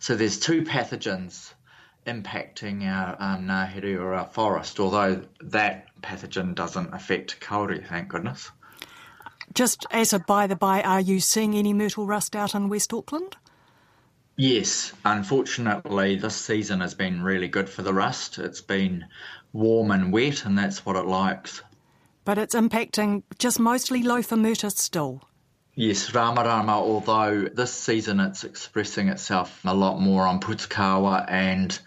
So 0.00 0.16
there's 0.16 0.40
two 0.40 0.62
pathogens 0.62 1.52
impacting 2.10 2.84
our 2.84 3.16
um, 3.20 3.46
ngahere 3.46 4.00
or 4.00 4.14
our 4.14 4.26
forest, 4.26 4.80
although 4.80 5.22
that 5.40 5.86
pathogen 6.02 6.54
doesn't 6.54 6.92
affect 6.92 7.40
kauri, 7.40 7.84
thank 7.88 8.08
goodness. 8.08 8.50
Just 9.54 9.86
as 9.90 10.12
a 10.12 10.18
by 10.18 10.46
the 10.46 10.56
by, 10.56 10.82
are 10.82 11.00
you 11.00 11.20
seeing 11.20 11.54
any 11.54 11.72
myrtle 11.72 12.06
rust 12.06 12.36
out 12.36 12.54
in 12.54 12.68
West 12.68 12.92
Auckland? 12.92 13.36
Yes, 14.36 14.92
unfortunately, 15.04 16.16
this 16.16 16.36
season 16.36 16.80
has 16.80 16.94
been 16.94 17.22
really 17.22 17.48
good 17.48 17.68
for 17.68 17.82
the 17.82 17.92
rust. 17.92 18.38
It's 18.38 18.62
been 18.62 19.04
warm 19.52 19.90
and 19.90 20.12
wet, 20.12 20.44
and 20.44 20.56
that's 20.56 20.86
what 20.86 20.96
it 20.96 21.06
likes. 21.06 21.62
But 22.24 22.38
it's 22.38 22.54
impacting 22.54 23.22
just 23.38 23.58
mostly 23.58 24.02
Lophomyrtus 24.02 24.78
still. 24.78 25.22
Yes, 25.74 26.10
Ramarama, 26.10 26.72
although 26.72 27.48
this 27.52 27.72
season 27.72 28.20
it's 28.20 28.44
expressing 28.44 29.08
itself 29.08 29.60
a 29.64 29.74
lot 29.74 29.98
more 30.00 30.26
on 30.26 30.40
Pōhutukawa 30.40 31.24
and 31.28 31.78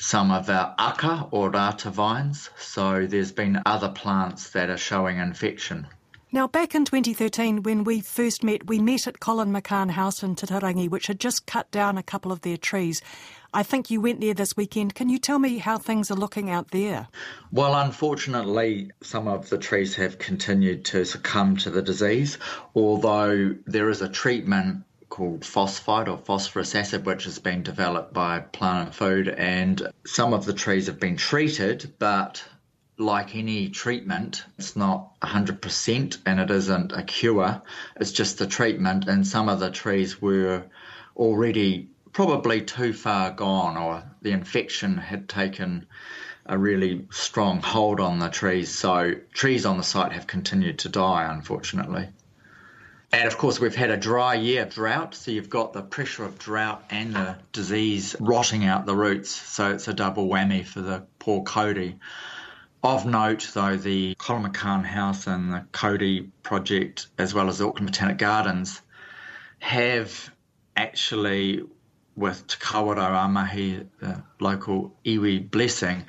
some 0.00 0.30
of 0.30 0.48
our 0.48 0.74
aka 0.78 1.26
or 1.30 1.50
rata 1.50 1.90
vines. 1.90 2.48
So 2.58 3.06
there's 3.06 3.32
been 3.32 3.60
other 3.66 3.90
plants 3.90 4.50
that 4.50 4.70
are 4.70 4.78
showing 4.78 5.18
infection. 5.18 5.86
Now, 6.32 6.46
back 6.46 6.74
in 6.74 6.84
2013, 6.84 7.64
when 7.64 7.84
we 7.84 8.00
first 8.00 8.42
met, 8.42 8.66
we 8.66 8.78
met 8.78 9.06
at 9.06 9.20
Colin 9.20 9.52
McCahon 9.52 9.90
House 9.90 10.22
in 10.22 10.36
Titirangi, 10.36 10.88
which 10.88 11.08
had 11.08 11.18
just 11.18 11.44
cut 11.44 11.70
down 11.72 11.98
a 11.98 12.04
couple 12.04 12.30
of 12.30 12.42
their 12.42 12.56
trees. 12.56 13.02
I 13.52 13.64
think 13.64 13.90
you 13.90 14.00
went 14.00 14.20
there 14.20 14.32
this 14.32 14.56
weekend. 14.56 14.94
Can 14.94 15.08
you 15.08 15.18
tell 15.18 15.40
me 15.40 15.58
how 15.58 15.76
things 15.76 16.08
are 16.08 16.14
looking 16.14 16.48
out 16.48 16.70
there? 16.70 17.08
Well, 17.50 17.74
unfortunately, 17.74 18.92
some 19.02 19.26
of 19.26 19.50
the 19.50 19.58
trees 19.58 19.96
have 19.96 20.18
continued 20.18 20.84
to 20.86 21.04
succumb 21.04 21.56
to 21.58 21.70
the 21.70 21.82
disease, 21.82 22.38
although 22.76 23.56
there 23.66 23.90
is 23.90 24.00
a 24.00 24.08
treatment 24.08 24.84
called 25.10 25.44
phosphite 25.44 26.08
or 26.08 26.16
phosphorous 26.16 26.74
acid, 26.74 27.04
which 27.04 27.24
has 27.24 27.38
been 27.38 27.62
developed 27.62 28.14
by 28.14 28.38
Plant 28.38 28.86
and 28.86 28.94
Food, 28.94 29.28
and 29.28 29.82
some 30.06 30.32
of 30.32 30.46
the 30.46 30.54
trees 30.54 30.86
have 30.86 30.98
been 30.98 31.16
treated, 31.16 31.92
but 31.98 32.42
like 32.96 33.34
any 33.34 33.68
treatment, 33.68 34.44
it's 34.58 34.76
not 34.76 35.20
100% 35.20 36.18
and 36.26 36.40
it 36.40 36.50
isn't 36.50 36.92
a 36.92 37.02
cure, 37.02 37.60
it's 37.96 38.12
just 38.12 38.40
a 38.40 38.46
treatment. 38.46 39.08
And 39.08 39.26
some 39.26 39.48
of 39.48 39.58
the 39.58 39.70
trees 39.70 40.22
were 40.22 40.64
already 41.16 41.90
probably 42.12 42.60
too 42.62 42.92
far 42.92 43.30
gone, 43.32 43.76
or 43.76 44.04
the 44.22 44.32
infection 44.32 44.96
had 44.96 45.28
taken 45.28 45.86
a 46.46 46.58
really 46.58 47.06
strong 47.10 47.60
hold 47.60 48.00
on 48.00 48.18
the 48.18 48.28
trees. 48.28 48.70
So, 48.70 49.14
trees 49.32 49.64
on 49.66 49.76
the 49.76 49.82
site 49.82 50.12
have 50.12 50.26
continued 50.26 50.80
to 50.80 50.88
die, 50.88 51.28
unfortunately. 51.32 52.08
And 53.12 53.26
of 53.26 53.38
course, 53.38 53.58
we've 53.58 53.74
had 53.74 53.90
a 53.90 53.96
dry 53.96 54.34
year 54.34 54.64
drought, 54.64 55.16
so 55.16 55.32
you've 55.32 55.50
got 55.50 55.72
the 55.72 55.82
pressure 55.82 56.24
of 56.24 56.38
drought 56.38 56.84
and 56.90 57.12
the 57.14 57.36
disease 57.52 58.14
rotting 58.20 58.64
out 58.64 58.86
the 58.86 58.94
roots. 58.94 59.30
So, 59.30 59.72
it's 59.72 59.88
a 59.88 59.92
double 59.92 60.28
whammy 60.28 60.64
for 60.64 60.80
the 60.80 61.04
poor 61.18 61.42
kauri. 61.42 61.98
Of 62.82 63.04
note, 63.04 63.50
though, 63.52 63.76
the 63.76 64.14
Colin 64.14 64.44
McCahon 64.44 64.84
House 64.84 65.26
and 65.26 65.52
the 65.52 65.66
Kauri 65.72 66.30
project, 66.42 67.08
as 67.18 67.34
well 67.34 67.48
as 67.48 67.58
the 67.58 67.66
Auckland 67.66 67.88
Botanic 67.88 68.16
Gardens, 68.16 68.80
have 69.58 70.30
actually, 70.76 71.62
with 72.16 72.46
Te 72.46 72.56
Kawerau 72.58 72.96
ā 72.96 73.28
Maki, 73.28 73.86
the 73.98 74.22
local 74.38 74.96
iwi 75.04 75.50
blessing, 75.50 76.06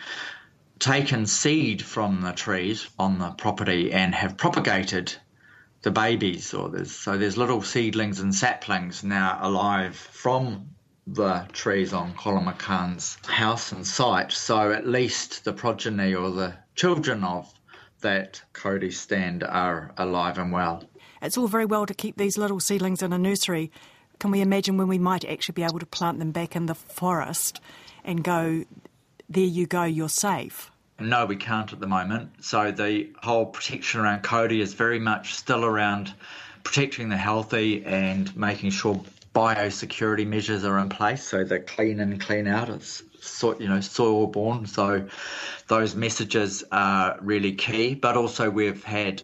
taken 0.79 1.25
seed 1.25 1.81
from 1.81 2.21
the 2.21 2.31
trees 2.31 2.87
on 2.97 3.19
the 3.19 3.31
property 3.31 3.91
and 3.91 4.15
have 4.15 4.37
propagated 4.37 5.13
the 5.81 5.91
babies. 5.91 6.53
Or 6.53 6.69
there's, 6.69 6.91
so 6.91 7.17
there's 7.17 7.37
little 7.37 7.61
seedlings 7.61 8.19
and 8.19 8.33
saplings 8.33 9.03
now 9.03 9.39
alive 9.41 9.95
from 9.95 10.69
the 11.07 11.47
trees 11.51 11.93
on 11.93 12.13
Colin 12.13 12.45
McCahon's 12.45 13.17
house 13.27 13.71
and 13.71 13.85
site. 13.85 14.31
So 14.31 14.71
at 14.71 14.87
least 14.87 15.43
the 15.43 15.53
progeny 15.53 16.13
or 16.13 16.29
the 16.31 16.53
children 16.75 17.23
of 17.23 17.51
that 18.01 18.41
kauri 18.53 18.91
stand 18.91 19.43
are 19.43 19.93
alive 19.97 20.37
and 20.37 20.51
well. 20.51 20.83
It's 21.21 21.37
all 21.37 21.47
very 21.47 21.65
well 21.65 21.85
to 21.85 21.93
keep 21.93 22.17
these 22.17 22.37
little 22.37 22.59
seedlings 22.59 23.03
in 23.03 23.13
a 23.13 23.17
nursery. 23.17 23.71
Can 24.19 24.31
we 24.31 24.41
imagine 24.41 24.77
when 24.77 24.87
we 24.87 24.97
might 24.97 25.25
actually 25.25 25.53
be 25.53 25.63
able 25.63 25.79
to 25.79 25.85
plant 25.85 26.19
them 26.19 26.31
back 26.31 26.55
in 26.55 26.65
the 26.65 26.75
forest 26.75 27.59
and 28.03 28.23
go, 28.23 28.65
there 29.29 29.43
you 29.43 29.67
go, 29.67 29.83
you're 29.83 30.09
safe? 30.09 30.70
No, 31.01 31.25
we 31.25 31.35
can't 31.35 31.71
at 31.73 31.79
the 31.79 31.87
moment. 31.87 32.43
So 32.43 32.71
the 32.71 33.11
whole 33.21 33.45
protection 33.45 34.01
around 34.01 34.23
kauri 34.23 34.61
is 34.61 34.73
very 34.73 34.99
much 34.99 35.33
still 35.35 35.65
around 35.65 36.13
protecting 36.63 37.09
the 37.09 37.17
healthy 37.17 37.83
and 37.85 38.35
making 38.35 38.71
sure 38.71 39.01
biosecurity 39.33 40.27
measures 40.27 40.63
are 40.63 40.77
in 40.79 40.89
place. 40.89 41.23
So 41.23 41.43
the 41.43 41.59
clean 41.59 41.99
in, 41.99 42.19
clean 42.19 42.47
out 42.47 42.69
is 42.69 43.03
so, 43.21 43.59
you 43.59 43.67
know 43.67 43.81
soil 43.81 44.27
borne. 44.27 44.65
So 44.65 45.07
those 45.67 45.95
messages 45.95 46.63
are 46.71 47.17
really 47.21 47.53
key. 47.53 47.95
But 47.95 48.17
also 48.17 48.49
we've 48.49 48.83
had 48.83 49.23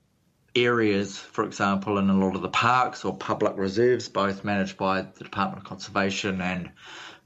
areas, 0.55 1.17
for 1.17 1.43
example, 1.43 1.97
in 1.97 2.09
a 2.09 2.17
lot 2.17 2.35
of 2.35 2.41
the 2.41 2.49
parks 2.49 3.05
or 3.05 3.15
public 3.15 3.57
reserves, 3.57 4.09
both 4.09 4.43
managed 4.43 4.77
by 4.77 5.01
the 5.01 5.23
Department 5.23 5.63
of 5.63 5.69
Conservation 5.69 6.41
and 6.41 6.71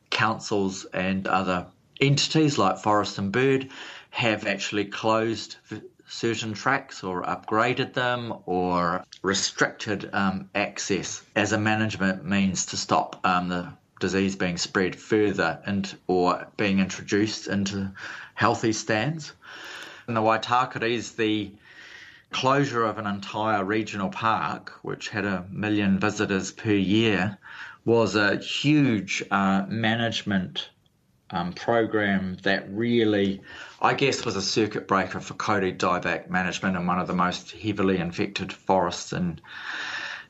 councils 0.09 0.85
and 0.85 1.27
other 1.27 1.67
entities 2.01 2.57
like 2.57 2.79
Forest 2.79 3.19
and 3.19 3.31
Bird, 3.31 3.69
have 4.11 4.45
actually 4.45 4.85
closed 4.85 5.55
certain 6.07 6.53
tracks 6.53 7.03
or 7.03 7.23
upgraded 7.23 7.93
them 7.93 8.33
or 8.45 9.03
restricted 9.23 10.09
um, 10.13 10.49
access 10.53 11.23
as 11.35 11.53
a 11.53 11.57
management 11.57 12.23
means 12.23 12.67
to 12.67 12.77
stop 12.77 13.19
um, 13.25 13.47
the 13.47 13.71
disease 14.01 14.35
being 14.35 14.57
spread 14.57 14.95
further 14.95 15.61
and 15.65 15.97
or 16.07 16.45
being 16.57 16.79
introduced 16.79 17.47
into 17.47 17.89
healthy 18.33 18.73
stands. 18.73 19.31
In 20.07 20.13
the 20.13 20.21
Waitakere 20.21 21.15
the 21.15 21.51
closure 22.31 22.83
of 22.83 22.97
an 22.97 23.07
entire 23.07 23.63
regional 23.63 24.09
park, 24.09 24.73
which 24.81 25.09
had 25.09 25.25
a 25.25 25.45
million 25.49 25.99
visitors 25.99 26.51
per 26.51 26.71
year, 26.73 27.37
was 27.85 28.15
a 28.15 28.37
huge 28.37 29.23
uh, 29.31 29.65
management 29.69 30.69
um, 31.31 31.53
program 31.53 32.37
that 32.43 32.71
really, 32.71 33.41
I 33.81 33.93
guess, 33.93 34.25
was 34.25 34.35
a 34.35 34.41
circuit 34.41 34.87
breaker 34.87 35.19
for 35.19 35.33
kauri 35.33 35.73
dieback 35.73 36.29
management 36.29 36.75
in 36.75 36.85
one 36.85 36.99
of 36.99 37.07
the 37.07 37.13
most 37.13 37.51
heavily 37.51 37.97
infected 37.97 38.51
forests 38.53 39.13
in, 39.13 39.39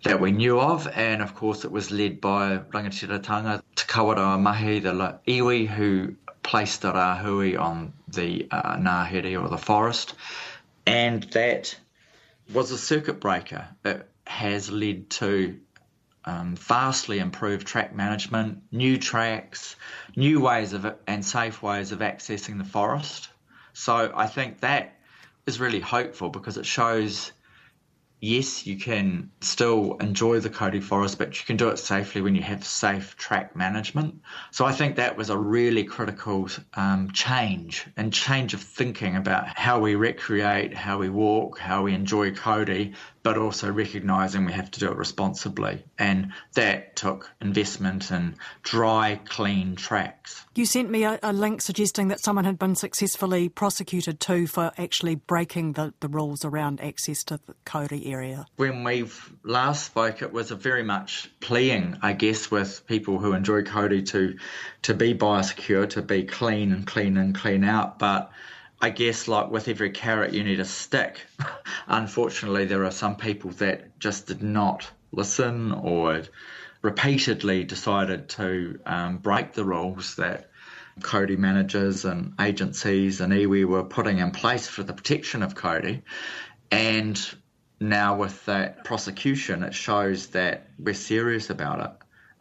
that 0.04 0.20
we 0.20 0.32
knew 0.32 0.60
of. 0.60 0.88
And 0.88 1.22
of 1.22 1.36
course, 1.36 1.66
it 1.66 1.72
was 1.72 1.92
led 1.92 2.22
by 2.22 2.58
Rangatiratanga 2.58 3.62
Te 3.76 3.86
Kawerau 3.86 4.38
ā 4.38 4.42
Maki, 4.42 4.82
the 4.82 5.20
iwi, 5.28 5.68
who 5.68 6.16
placed 6.44 6.82
the 6.82 6.92
rahui 6.92 7.60
on 7.60 7.94
the 8.08 8.48
uh, 8.52 8.78
or 9.40 9.50
the 9.50 9.58
forest. 9.58 10.16
And 10.86 11.24
that 11.32 11.78
was 12.52 12.72
a 12.72 12.78
circuit 12.78 13.20
breaker. 13.20 13.68
It 13.86 14.10
has 14.26 14.72
led 14.72 15.10
to 15.12 15.60
um, 16.26 16.56
vastly 16.56 17.20
improved 17.20 17.66
track 17.66 17.96
management, 17.96 18.64
new 18.72 18.98
tracks, 18.98 19.76
new 20.16 20.42
ways 20.42 20.74
of 20.74 20.96
and 21.08 21.26
safe 21.26 21.62
ways 21.62 21.92
of 21.92 22.00
accessing 22.00 22.58
the 22.58 22.64
forest. 22.64 23.30
So 23.74 24.12
I 24.14 24.28
think 24.28 24.62
that 24.62 25.00
is 25.46 25.60
really 25.60 25.80
hopeful 25.80 26.30
because 26.30 26.58
it 26.58 26.66
shows 26.66 27.32
yes, 28.22 28.68
you 28.68 28.78
can 28.78 29.32
still 29.42 29.98
enjoy 30.00 30.40
the 30.40 30.50
Kauri 30.50 30.80
Forest, 30.80 31.18
but 31.18 31.40
you 31.40 31.46
can 31.46 31.58
do 31.58 31.70
it 31.70 31.78
safely 31.78 32.22
when 32.22 32.36
you 32.36 32.44
have 32.44 32.64
safe 32.64 33.18
track 33.18 33.56
management. 33.56 34.22
So 34.52 34.64
I 34.64 34.74
think 34.74 34.96
that 34.96 35.18
was 35.18 35.32
a 35.32 35.38
really 35.38 35.84
critical 35.84 36.48
um, 36.76 37.10
change 37.12 37.88
and 37.98 38.14
change 38.14 38.54
of 38.54 38.62
thinking 38.62 39.16
about 39.16 39.48
how 39.48 39.80
we 39.80 39.96
recreate, 39.96 40.76
how 40.76 41.00
we 41.00 41.10
walk, 41.10 41.58
how 41.58 41.82
we 41.82 41.96
enjoy 41.96 42.34
Kauri, 42.34 42.94
but 43.24 43.38
also 43.38 43.72
recognising 43.72 44.46
we 44.46 44.52
have 44.54 44.72
to 44.72 44.80
do 44.80 44.92
it 44.92 44.98
responsibly. 44.98 45.84
And 46.00 46.34
that 46.54 46.96
took 46.96 47.30
investment 47.40 48.12
in 48.12 48.36
dry, 48.64 49.20
clean 49.26 49.76
tracks. 49.76 50.46
You 50.56 50.66
sent 50.66 50.90
me 50.90 51.04
a, 51.04 51.20
a, 51.22 51.32
link 51.32 51.62
suggesting 51.62 52.10
that 52.10 52.20
someone 52.20 52.46
had 52.46 52.58
been 52.58 52.76
successfully 52.76 53.48
prosecuted 53.48 54.20
too 54.20 54.48
for 54.48 54.72
actually 54.78 55.16
breaking 55.16 55.74
the, 55.74 55.94
the 56.00 56.08
rules 56.08 56.44
around 56.44 56.82
access 56.82 57.24
to 57.26 57.40
the 57.46 57.54
Kauri 57.66 58.06
area. 58.08 58.46
When 58.56 58.84
we 58.84 59.08
last 59.44 59.86
spoke, 59.86 60.22
it 60.22 60.34
was 60.34 60.52
a 60.52 60.56
very 60.56 60.84
much 60.84 61.30
pleading, 61.40 61.98
I 62.02 62.14
guess, 62.14 62.50
with 62.50 62.86
people 62.88 63.20
who 63.20 63.34
enjoy 63.34 63.64
Kauri 63.64 64.04
to, 64.04 64.38
to 64.84 64.94
be 64.94 65.14
biosecure, 65.14 65.90
to 65.92 66.02
be 66.02 66.24
clean 66.24 66.72
and 66.72 66.86
clean 66.86 67.18
and 67.18 67.36
clean 67.36 67.64
out. 67.64 68.00
But 68.00 68.32
I 68.84 68.90
guess, 68.90 69.28
like 69.28 69.52
with 69.52 69.68
every 69.68 69.92
carrot, 69.92 70.34
you 70.34 70.44
need 70.44 70.60
a 70.60 70.66
stick. 70.66 71.20
Unfortunately, 71.88 72.66
there 72.66 72.84
are 72.84 72.92
some 72.92 73.16
people 73.16 73.52
that 73.52 74.00
just 74.00 74.26
did 74.26 74.42
not 74.42 74.90
listen 75.12 75.72
or 75.72 76.24
repeatedly 76.82 77.64
decided 77.64 78.30
to 78.30 78.80
um, 78.88 79.18
break 79.18 79.54
the 79.54 79.64
rules 79.64 80.16
that 80.16 80.50
Kauri 81.02 81.38
managers 81.38 82.06
and 82.06 82.34
agencies 82.40 83.22
and 83.22 83.32
iwi 83.32 83.66
were 83.66 83.84
putting 83.84 84.18
in 84.18 84.32
place 84.32 84.68
for 84.68 84.82
the 84.82 84.94
protection 84.94 85.44
of 85.44 85.54
Kauri. 85.54 86.04
And 86.72 87.20
now 87.80 88.16
with 88.16 88.46
that 88.46 88.84
prosecution, 88.84 89.62
it 89.62 89.76
shows 89.76 90.28
that 90.28 90.68
we're 90.80 90.96
serious 90.96 91.52
about 91.52 91.82
it. 91.82 91.92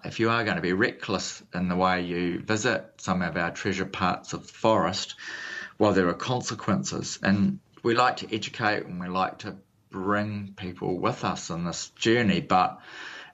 If 0.06 0.18
you 0.18 0.30
are 0.30 0.44
going 0.44 0.56
to 0.56 0.62
be 0.62 0.72
reckless 0.72 1.42
in 1.54 1.68
the 1.68 1.76
way 1.76 2.02
you 2.02 2.40
visit 2.40 2.94
some 2.96 3.20
of 3.20 3.36
our 3.36 3.50
treasure 3.50 3.84
parts 3.84 4.32
of 4.32 4.46
the 4.46 4.52
forest, 4.52 5.16
well, 5.80 5.94
there 5.94 6.08
are 6.08 6.14
consequences. 6.14 7.18
And 7.22 7.58
we 7.82 7.94
like 7.94 8.18
to 8.18 8.32
educate 8.34 8.84
and 8.84 9.00
we 9.00 9.08
like 9.08 9.38
to 9.38 9.56
bring 9.90 10.52
people 10.54 10.98
with 11.00 11.24
us 11.24 11.50
on 11.50 11.64
this 11.64 11.88
journey, 11.96 12.42
but 12.42 12.80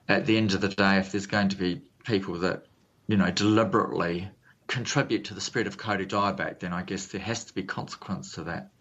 at 0.07 0.25
the 0.25 0.37
end 0.37 0.53
of 0.53 0.61
the 0.61 0.69
day, 0.69 0.97
if 0.97 1.11
there's 1.11 1.27
going 1.27 1.49
to 1.49 1.57
be 1.57 1.81
people 2.05 2.39
that, 2.39 2.65
you 3.05 3.17
know, 3.17 3.29
deliberately 3.29 4.29
contribute 4.65 5.25
to 5.25 5.33
the 5.33 5.41
spread 5.41 5.67
of 5.67 5.77
Kauri 5.77 6.05
dieback, 6.07 6.59
then 6.59 6.71
I 6.71 6.83
guess 6.83 7.07
there 7.07 7.19
has 7.19 7.43
to 7.43 7.53
be 7.53 7.63
consequence 7.63 8.35
to 8.35 8.45
that. 8.45 8.71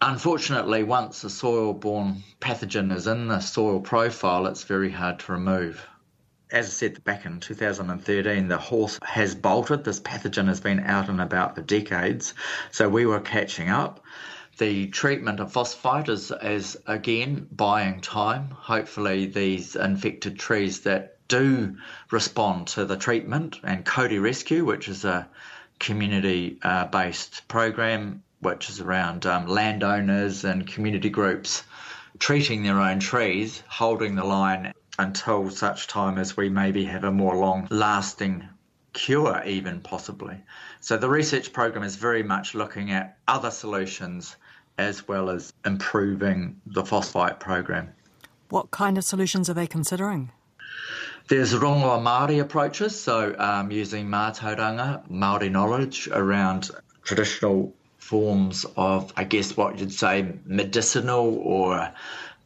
Unfortunately, 0.00 0.84
once 0.84 1.24
a 1.24 1.30
soil 1.30 1.74
borne 1.74 2.22
pathogen 2.40 2.94
is 2.94 3.08
in 3.08 3.26
the 3.26 3.40
soil 3.40 3.80
profile, 3.80 4.46
it's 4.46 4.62
very 4.62 4.92
hard 4.92 5.18
to 5.18 5.32
remove. 5.32 5.84
As 6.50 6.66
I 6.66 6.70
said 6.70 7.04
back 7.04 7.26
in 7.26 7.40
2013, 7.40 8.48
the 8.48 8.56
horse 8.56 8.98
has 9.02 9.34
bolted. 9.34 9.84
This 9.84 10.00
pathogen 10.00 10.46
has 10.46 10.60
been 10.60 10.80
out 10.80 11.10
and 11.10 11.20
about 11.20 11.54
for 11.54 11.60
decades, 11.60 12.32
so 12.70 12.88
we 12.88 13.04
were 13.04 13.20
catching 13.20 13.68
up. 13.68 14.02
The 14.56 14.86
treatment 14.86 15.40
of 15.40 15.52
phosphite 15.52 16.08
is, 16.08 16.32
is 16.42 16.78
again 16.86 17.46
buying 17.52 18.00
time. 18.00 18.50
Hopefully, 18.50 19.26
these 19.26 19.76
infected 19.76 20.38
trees 20.38 20.80
that 20.80 21.18
do 21.28 21.76
respond 22.10 22.68
to 22.68 22.86
the 22.86 22.96
treatment 22.96 23.60
and 23.62 23.84
Kauri 23.84 24.18
Rescue, 24.18 24.64
which 24.64 24.88
is 24.88 25.04
a 25.04 25.28
community 25.78 26.58
uh, 26.62 26.86
based 26.86 27.46
program 27.46 28.22
which 28.40 28.70
is 28.70 28.80
around 28.80 29.26
um, 29.26 29.46
landowners 29.46 30.44
and 30.44 30.66
community 30.66 31.10
groups 31.10 31.62
treating 32.18 32.62
their 32.62 32.80
own 32.80 33.00
trees, 33.00 33.62
holding 33.68 34.14
the 34.14 34.24
line 34.24 34.72
until 34.98 35.50
such 35.50 35.86
time 35.86 36.18
as 36.18 36.36
we 36.36 36.48
maybe 36.48 36.84
have 36.84 37.04
a 37.04 37.12
more 37.12 37.36
long 37.36 37.68
lasting 37.70 38.48
cure, 38.92 39.42
even 39.46 39.80
possibly. 39.80 40.36
So 40.80 40.96
the 40.96 41.08
research 41.08 41.52
program 41.52 41.84
is 41.84 41.96
very 41.96 42.22
much 42.22 42.54
looking 42.54 42.90
at 42.90 43.18
other 43.28 43.50
solutions 43.50 44.36
as 44.76 45.06
well 45.08 45.30
as 45.30 45.52
improving 45.64 46.60
the 46.66 46.82
phosphite 46.82 47.40
program. 47.40 47.92
What 48.48 48.70
kind 48.70 48.96
of 48.96 49.04
solutions 49.04 49.50
are 49.50 49.54
they 49.54 49.66
considering? 49.66 50.30
There's 51.28 51.52
rongoa 51.52 52.00
Māori 52.00 52.40
approaches, 52.40 52.98
so 52.98 53.34
um, 53.38 53.70
using 53.70 54.08
mātauranga, 54.08 55.06
Māori 55.10 55.50
knowledge 55.50 56.08
around 56.08 56.70
traditional 57.02 57.74
forms 57.98 58.64
of, 58.76 59.12
I 59.16 59.24
guess, 59.24 59.56
what 59.56 59.78
you'd 59.78 59.92
say 59.92 60.32
medicinal 60.46 61.38
or 61.42 61.92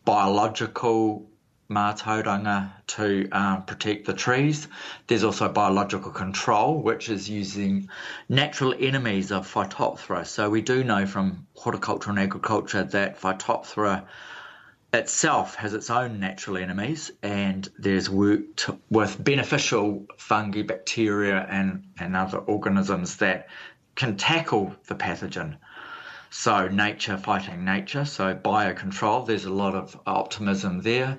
biological 0.04 1.24
mātauranga 1.74 2.70
to 2.87 3.28
um, 3.30 3.64
protect 3.64 4.06
the 4.06 4.14
trees. 4.14 4.68
There's 5.06 5.24
also 5.24 5.48
biological 5.48 6.12
control, 6.12 6.80
which 6.80 7.08
is 7.08 7.28
using 7.28 7.88
natural 8.28 8.74
enemies 8.78 9.32
of 9.32 9.52
Phytophthora. 9.52 10.26
So 10.26 10.50
we 10.50 10.61
do 10.61 10.85
know 10.85 11.06
from 11.06 11.46
horticulture 11.54 12.11
and 12.11 12.18
agriculture 12.18 12.85
that 12.85 13.20
Phytophthora 13.20 14.04
itself 14.92 15.54
has 15.54 15.72
its 15.72 15.88
own 15.88 16.20
natural 16.20 16.58
enemies, 16.58 17.11
and 17.22 17.66
there's 17.78 18.11
work 18.11 18.40
with 18.90 19.22
beneficial 19.22 20.06
fungi, 20.18 20.62
bacteria, 20.62 21.46
and, 21.48 21.85
and 21.98 22.14
other 22.14 22.38
organisms 22.38 23.16
that 23.16 23.48
can 23.94 24.16
tackle 24.16 24.74
the 24.87 24.94
pathogen. 24.94 25.56
So, 26.30 26.68
nature 26.68 27.18
fighting 27.18 27.64
nature, 27.64 28.04
so 28.04 28.35
biocontrol, 28.35 29.26
there's 29.26 29.44
a 29.44 29.52
lot 29.52 29.74
of 29.74 29.98
optimism 30.06 30.80
there. 30.80 31.18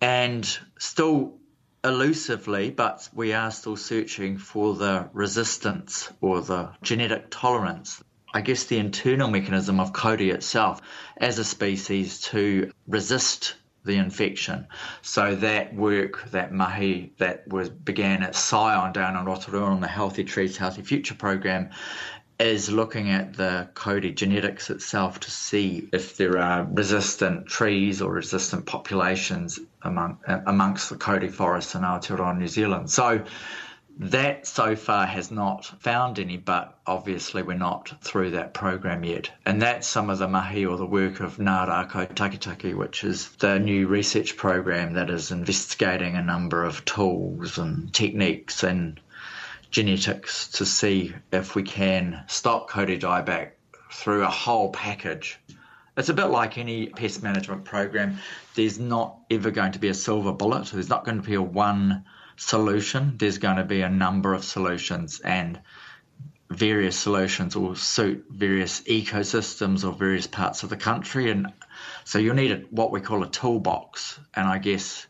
And 0.00 0.58
still 0.78 1.38
elusively, 1.82 2.70
but 2.70 3.08
we 3.14 3.32
are 3.32 3.50
still 3.50 3.76
searching 3.76 4.38
for 4.38 4.74
the 4.74 5.08
resistance 5.12 6.12
or 6.20 6.40
the 6.40 6.70
genetic 6.82 7.26
tolerance. 7.30 8.02
I 8.34 8.40
guess 8.40 8.64
the 8.64 8.78
internal 8.78 9.28
mechanism 9.28 9.80
of 9.80 9.92
Kauri 9.92 10.30
itself 10.30 10.82
as 11.16 11.38
a 11.38 11.44
species 11.44 12.20
to 12.22 12.72
resist 12.86 13.54
the 13.86 13.96
infection. 13.96 14.66
So 15.00 15.36
that 15.36 15.74
work, 15.74 16.30
that 16.32 16.52
mahi 16.52 17.12
that 17.18 17.48
was 17.48 17.70
began 17.70 18.22
at 18.22 18.34
Scion 18.34 18.92
down 18.92 19.16
in 19.16 19.24
Rotorua 19.24 19.66
on 19.66 19.80
the 19.80 19.86
Healthy 19.86 20.24
Trees, 20.24 20.56
Healthy 20.56 20.82
Future 20.82 21.14
program 21.14 21.70
is 22.38 22.70
looking 22.70 23.10
at 23.10 23.34
the 23.34 23.68
Kauri 23.74 24.12
genetics 24.12 24.68
itself 24.68 25.20
to 25.20 25.30
see 25.30 25.88
if 25.92 26.16
there 26.16 26.38
are 26.38 26.64
resistant 26.64 27.46
trees 27.46 28.02
or 28.02 28.12
resistant 28.12 28.66
populations 28.66 29.58
among, 29.82 30.18
amongst 30.26 30.90
the 30.90 30.96
Kauri 30.96 31.28
forests 31.28 31.74
in 31.74 31.82
Aotearoa, 31.82 32.36
New 32.36 32.48
Zealand. 32.48 32.90
So 32.90 33.24
that 33.98 34.46
so 34.46 34.76
far 34.76 35.06
has 35.06 35.30
not 35.30 35.64
found 35.64 36.18
any, 36.18 36.36
but 36.36 36.78
obviously 36.86 37.42
we're 37.42 37.54
not 37.54 37.94
through 38.02 38.32
that 38.32 38.52
program 38.52 39.04
yet. 39.04 39.30
And 39.46 39.62
that's 39.62 39.86
some 39.86 40.10
of 40.10 40.18
the 40.18 40.28
mahi 40.28 40.66
or 40.66 40.76
the 40.76 40.84
work 40.84 41.20
of 41.20 41.38
Ngā 41.38 41.68
Rākau 41.68 42.14
Taketake, 42.14 42.76
which 42.76 43.04
is 43.04 43.30
the 43.36 43.58
new 43.58 43.86
research 43.86 44.36
program 44.36 44.94
that 44.94 45.08
is 45.08 45.30
investigating 45.30 46.14
a 46.14 46.22
number 46.22 46.62
of 46.62 46.84
tools 46.84 47.56
and 47.56 47.92
techniques 47.94 48.62
and 48.62 49.00
genetics 49.76 50.48
to 50.48 50.64
see 50.64 51.14
if 51.30 51.54
we 51.54 51.62
can 51.62 52.24
stop 52.28 52.70
Kauri 52.70 52.98
dieback 52.98 53.50
through 53.92 54.22
a 54.22 54.30
whole 54.30 54.72
package. 54.72 55.38
It's 55.98 56.08
a 56.08 56.14
bit 56.14 56.28
like 56.28 56.56
any 56.56 56.86
pest 56.86 57.22
management 57.22 57.66
program. 57.66 58.16
There's 58.54 58.78
not 58.78 59.18
ever 59.30 59.50
going 59.50 59.72
to 59.72 59.78
be 59.78 59.88
a 59.88 59.94
silver 59.94 60.32
bullet. 60.32 60.68
There's 60.68 60.88
not 60.88 61.04
going 61.04 61.20
to 61.20 61.28
be 61.28 61.34
a 61.34 61.42
one 61.42 62.06
solution. 62.36 63.18
There's 63.18 63.36
going 63.36 63.58
to 63.58 63.64
be 63.64 63.82
a 63.82 63.90
number 63.90 64.32
of 64.32 64.44
solutions, 64.44 65.20
and 65.20 65.60
various 66.48 66.98
solutions 66.98 67.54
will 67.54 67.74
suit 67.74 68.24
various 68.30 68.80
ecosystems 68.80 69.86
or 69.86 69.92
various 69.92 70.26
parts 70.26 70.62
of 70.62 70.70
the 70.70 70.78
country. 70.78 71.30
And 71.30 71.52
so 72.04 72.18
you'll 72.18 72.34
need 72.34 72.52
a, 72.52 72.56
what 72.70 72.92
we 72.92 73.02
call 73.02 73.22
a 73.22 73.28
toolbox. 73.28 74.18
And 74.32 74.48
I 74.48 74.56
guess 74.56 75.06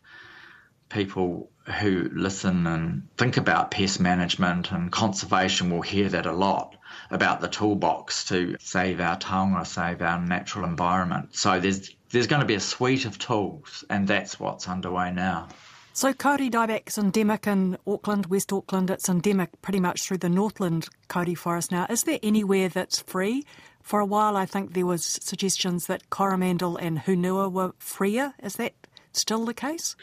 people 0.89 1.51
who 1.81 2.09
listen 2.13 2.67
and 2.67 3.09
think 3.17 3.37
about 3.37 3.71
pest 3.71 4.01
management 4.01 4.71
and 4.73 4.93
conservation 4.93 5.71
will 5.71 5.83
hear 5.83 6.09
that 6.09 6.27
a 6.27 6.33
lot 6.33 6.77
about 7.11 7.41
the 7.41 7.49
toolbox 7.49 8.25
to 8.27 8.57
save 8.61 9.01
our 9.01 9.17
tongue 9.19 9.55
taonga, 9.55 9.67
save 9.67 10.03
our 10.03 10.21
natural 10.21 10.65
environment. 10.65 11.35
So 11.35 11.61
there's 11.61 11.91
there's 12.11 12.27
going 12.27 12.41
to 12.41 12.47
be 12.47 12.55
a 12.55 12.61
suite 12.61 13.05
of 13.05 13.19
tools, 13.19 13.85
and 13.91 14.07
that's 14.07 14.39
what's 14.39 14.69
underway 14.69 15.13
now. 15.13 15.49
So 15.93 16.13
Kauri 16.13 16.51
dieback's 16.51 16.99
endemic 16.99 17.47
in 17.47 17.79
Auckland, 17.87 18.27
West 18.27 18.53
Auckland. 18.53 18.91
It's 18.91 19.09
endemic 19.09 19.51
pretty 19.63 19.81
much 19.81 20.03
through 20.03 20.19
the 20.19 20.29
Northland 20.29 20.89
Kauri 21.09 21.35
forest 21.35 21.73
now. 21.73 21.87
Is 21.89 22.05
there 22.05 22.19
anywhere 22.23 22.69
that's 22.69 23.01
free? 23.01 23.45
For 23.83 24.01
a 24.01 24.05
while, 24.05 24.37
I 24.37 24.47
think 24.47 24.75
there 24.75 24.85
was 24.85 25.05
suggestions 25.05 25.87
that 25.87 26.11
Coromandel 26.11 26.77
and 26.77 26.99
Hunua 26.99 27.51
were 27.51 27.73
freer. 27.79 28.35
Is 28.43 28.57
that 28.57 28.75
still 29.19 29.45
the 29.45 29.55
case? 29.55 29.97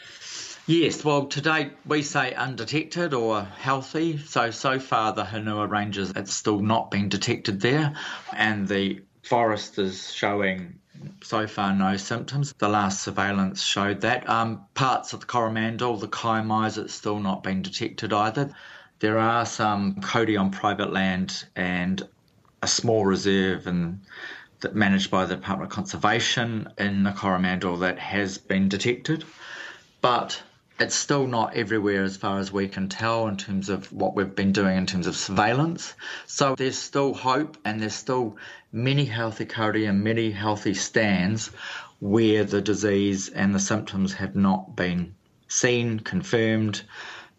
Yes, 0.66 1.04
well, 1.04 1.26
today 1.26 1.70
we 1.86 2.02
say 2.02 2.32
undetected 2.32 3.12
or 3.12 3.42
healthy. 3.42 4.18
So, 4.18 4.50
so 4.50 4.78
far, 4.78 5.12
the 5.12 5.24
Hunua 5.24 5.68
Ranges, 5.68 6.12
it's 6.16 6.32
still 6.32 6.60
not 6.60 6.90
been 6.90 7.08
detected 7.08 7.60
there, 7.60 7.94
and 8.32 8.66
the 8.66 9.02
forest 9.22 9.78
is 9.78 10.12
showing 10.12 10.78
so 11.22 11.46
far 11.46 11.74
no 11.74 11.96
symptoms. 11.96 12.54
The 12.58 12.68
last 12.68 13.02
surveillance 13.02 13.62
showed 13.62 14.00
that. 14.02 14.28
Um, 14.28 14.64
parts 14.74 15.12
of 15.12 15.20
the 15.20 15.26
Coromandel, 15.26 15.96
the 15.96 16.08
Kaimais, 16.08 16.78
it's 16.78 16.94
still 16.94 17.18
not 17.18 17.42
been 17.42 17.62
detected 17.62 18.12
either. 18.12 18.50
There 19.00 19.18
are 19.18 19.44
some 19.44 20.00
kauri 20.00 20.36
on 20.36 20.50
private 20.50 20.92
land 20.92 21.44
and 21.56 22.02
a 22.62 22.66
small 22.66 23.04
reserve 23.04 23.66
and 23.66 24.00
that 24.64 24.74
managed 24.74 25.10
by 25.10 25.24
the 25.24 25.36
Department 25.36 25.70
of 25.70 25.74
Conservation 25.74 26.68
in 26.76 27.04
the 27.04 27.12
Coromandel 27.12 27.76
that 27.78 27.98
has 27.98 28.36
been 28.36 28.68
detected. 28.68 29.24
But 30.00 30.42
it's 30.80 30.94
still 30.94 31.26
not 31.26 31.54
everywhere 31.54 32.02
as 32.02 32.16
far 32.16 32.38
as 32.38 32.52
we 32.52 32.66
can 32.68 32.88
tell 32.88 33.28
in 33.28 33.36
terms 33.36 33.68
of 33.68 33.92
what 33.92 34.16
we've 34.16 34.34
been 34.34 34.52
doing 34.52 34.76
in 34.76 34.86
terms 34.86 35.06
of 35.06 35.16
surveillance. 35.16 35.94
So 36.26 36.56
there's 36.56 36.78
still 36.78 37.14
hope 37.14 37.56
and 37.64 37.80
there's 37.80 37.94
still 37.94 38.36
many 38.72 39.04
healthy 39.04 39.44
kauri 39.44 39.86
and 39.86 40.02
many 40.02 40.32
healthy 40.32 40.74
stands 40.74 41.50
where 42.00 42.44
the 42.44 42.60
disease 42.60 43.28
and 43.28 43.54
the 43.54 43.60
symptoms 43.60 44.14
have 44.14 44.34
not 44.34 44.74
been 44.74 45.14
seen, 45.46 46.00
confirmed, 46.00 46.82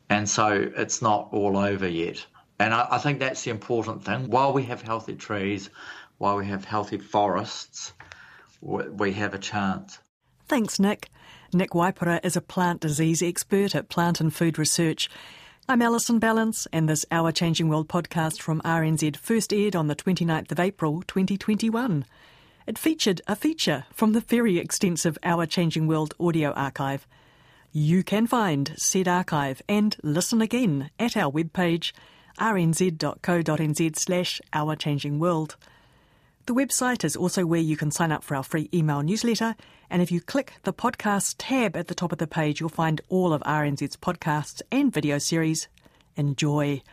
and 0.10 0.30
so 0.30 0.72
it's 0.78 1.02
not 1.02 1.30
all 1.32 1.58
over 1.58 1.88
yet. 1.88 2.26
And 2.58 2.74
I, 2.74 2.88
I 2.92 2.98
think 3.00 3.20
that's 3.20 3.44
the 3.44 3.52
important 3.52 4.06
thing. 4.06 4.30
While 4.30 4.54
we 4.54 4.64
have 4.64 4.82
healthy 4.82 5.16
trees, 5.16 5.70
while 6.18 6.38
we 6.38 6.46
have 6.48 6.66
healthy 6.66 6.98
forests, 6.98 7.94
we 8.62 9.14
have 9.14 9.34
a 9.34 9.40
chance. 9.40 10.00
Thanks, 10.48 10.80
Nick. 10.80 11.10
Nick 11.54 11.72
Waipara 11.72 12.20
is 12.24 12.36
a 12.36 12.42
plant 12.42 12.82
disease 12.82 13.22
expert 13.22 13.76
at 13.76 13.90
Plant 13.90 14.20
and 14.20 14.34
Food 14.34 14.58
Research. 14.58 15.10
I'm 15.68 15.82
Alison 15.82 16.20
Ballance, 16.20 16.68
and 16.72 16.88
this 16.88 17.06
Our 17.12 17.32
Changing 17.32 17.70
World 17.70 17.88
podcast 17.88 18.42
from 18.42 18.62
RNZ 18.62 19.18
first 19.18 19.52
aired 19.52 19.76
on 19.76 19.88
the 19.88 19.96
29th 19.96 20.52
of 20.52 20.60
April 20.60 21.02
2021. 21.08 22.06
It 22.68 22.78
featured 22.78 23.22
a 23.28 23.36
feature 23.36 23.86
from 23.92 24.14
the 24.14 24.22
very 24.22 24.58
extensive 24.58 25.18
Our 25.24 25.46
Changing 25.46 25.88
World 25.88 26.14
audio 26.20 26.52
archive. 26.52 27.08
You 27.72 28.04
can 28.04 28.28
find 28.28 28.74
said 28.78 29.08
archive 29.08 29.62
and 29.68 29.96
listen 30.04 30.42
again 30.42 30.92
at 31.00 31.18
our 31.18 31.32
webpage 31.32 31.92
rnz.co.nz 32.40 33.96
slash 33.98 34.42
Our 34.54 34.76
Changing 34.76 35.20
World. 35.20 35.56
The 36.46 36.54
website 36.54 37.04
is 37.04 37.16
also 37.16 37.44
where 37.44 37.60
you 37.60 37.76
can 37.76 37.90
sign 37.90 38.12
up 38.12 38.24
for 38.24 38.36
our 38.36 38.44
free 38.44 38.70
email 38.72 39.02
newsletter. 39.02 39.56
And 39.90 40.04
if 40.04 40.12
you 40.12 40.22
click 40.22 40.54
the 40.62 40.74
podcast 40.74 41.36
tab 41.40 41.76
at 41.76 41.88
the 41.88 41.96
top 41.96 42.12
of 42.12 42.20
the 42.20 42.28
page, 42.28 42.60
you'll 42.60 42.70
find 42.70 43.02
all 43.10 43.34
of 43.34 43.42
RNZ's 43.42 43.98
podcasts 43.98 44.62
and 44.72 44.94
video 44.94 45.18
series. 45.18 45.68
Enjoy. 46.16 46.84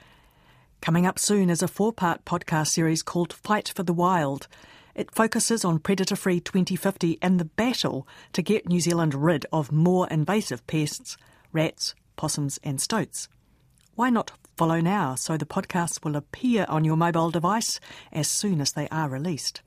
Coming 0.80 1.04
up 1.04 1.18
soon 1.18 1.50
is 1.50 1.62
a 1.62 1.68
four 1.68 1.92
part 1.92 2.24
podcast 2.24 2.68
series 2.68 3.02
called 3.02 3.34
Fight 3.34 3.68
for 3.68 3.82
the 3.82 3.92
Wild. 3.92 4.48
It 4.94 5.14
focuses 5.14 5.66
on 5.66 5.80
Predator 5.80 6.16
Free 6.16 6.40
2050 6.40 7.18
and 7.20 7.38
the 7.38 7.44
battle 7.44 8.08
to 8.32 8.40
get 8.40 8.68
New 8.68 8.80
Zealand 8.80 9.14
rid 9.14 9.44
of 9.52 9.70
more 9.70 10.08
invasive 10.08 10.66
pests, 10.66 11.18
rats, 11.52 11.94
possums, 12.16 12.58
and 12.64 12.80
stoats. 12.80 13.28
Why 13.94 14.11
not 14.11 14.33
Follow 14.57 14.81
now 14.81 15.14
so 15.14 15.37
the 15.37 15.46
podcasts 15.46 16.05
will 16.05 16.14
appear 16.14 16.66
on 16.68 16.85
your 16.85 16.96
mobile 16.96 17.31
device 17.31 17.81
as 18.12 18.28
soon 18.28 18.61
as 18.61 18.72
they 18.72 18.87
are 18.90 19.09
released. 19.09 19.62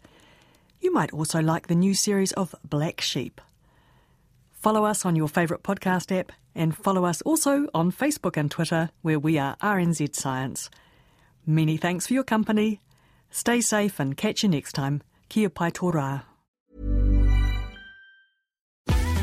You 0.80 0.94
might 0.94 1.12
also 1.12 1.42
like 1.42 1.68
the 1.68 1.76
new 1.76 1.94
series 1.94 2.32
of 2.34 2.54
Black 2.64 3.02
Sheep. 3.02 3.42
Follow 4.52 4.86
us 4.86 5.06
on 5.06 5.16
your 5.16 5.28
favourite 5.28 5.64
podcast 5.64 6.18
app 6.18 6.32
and 6.54 6.76
follow 6.76 7.06
us 7.06 7.22
also 7.24 7.68
on 7.74 7.92
Facebook 7.92 8.38
and 8.38 8.50
Twitter 8.50 8.90
where 9.02 9.20
we 9.20 9.38
are 9.38 9.58
RNZ 9.58 10.16
Science. 10.16 10.70
Many 11.46 11.78
thanks 11.78 12.08
for 12.08 12.14
your 12.14 12.24
company. 12.24 12.80
Stay 13.32 13.62
safe 13.62 14.00
and 14.00 14.16
catch 14.16 14.44
you 14.44 14.50
next 14.50 14.74
time. 14.74 15.02
Kia 15.30 15.50
pai 15.50 15.72
tō. 15.72 16.24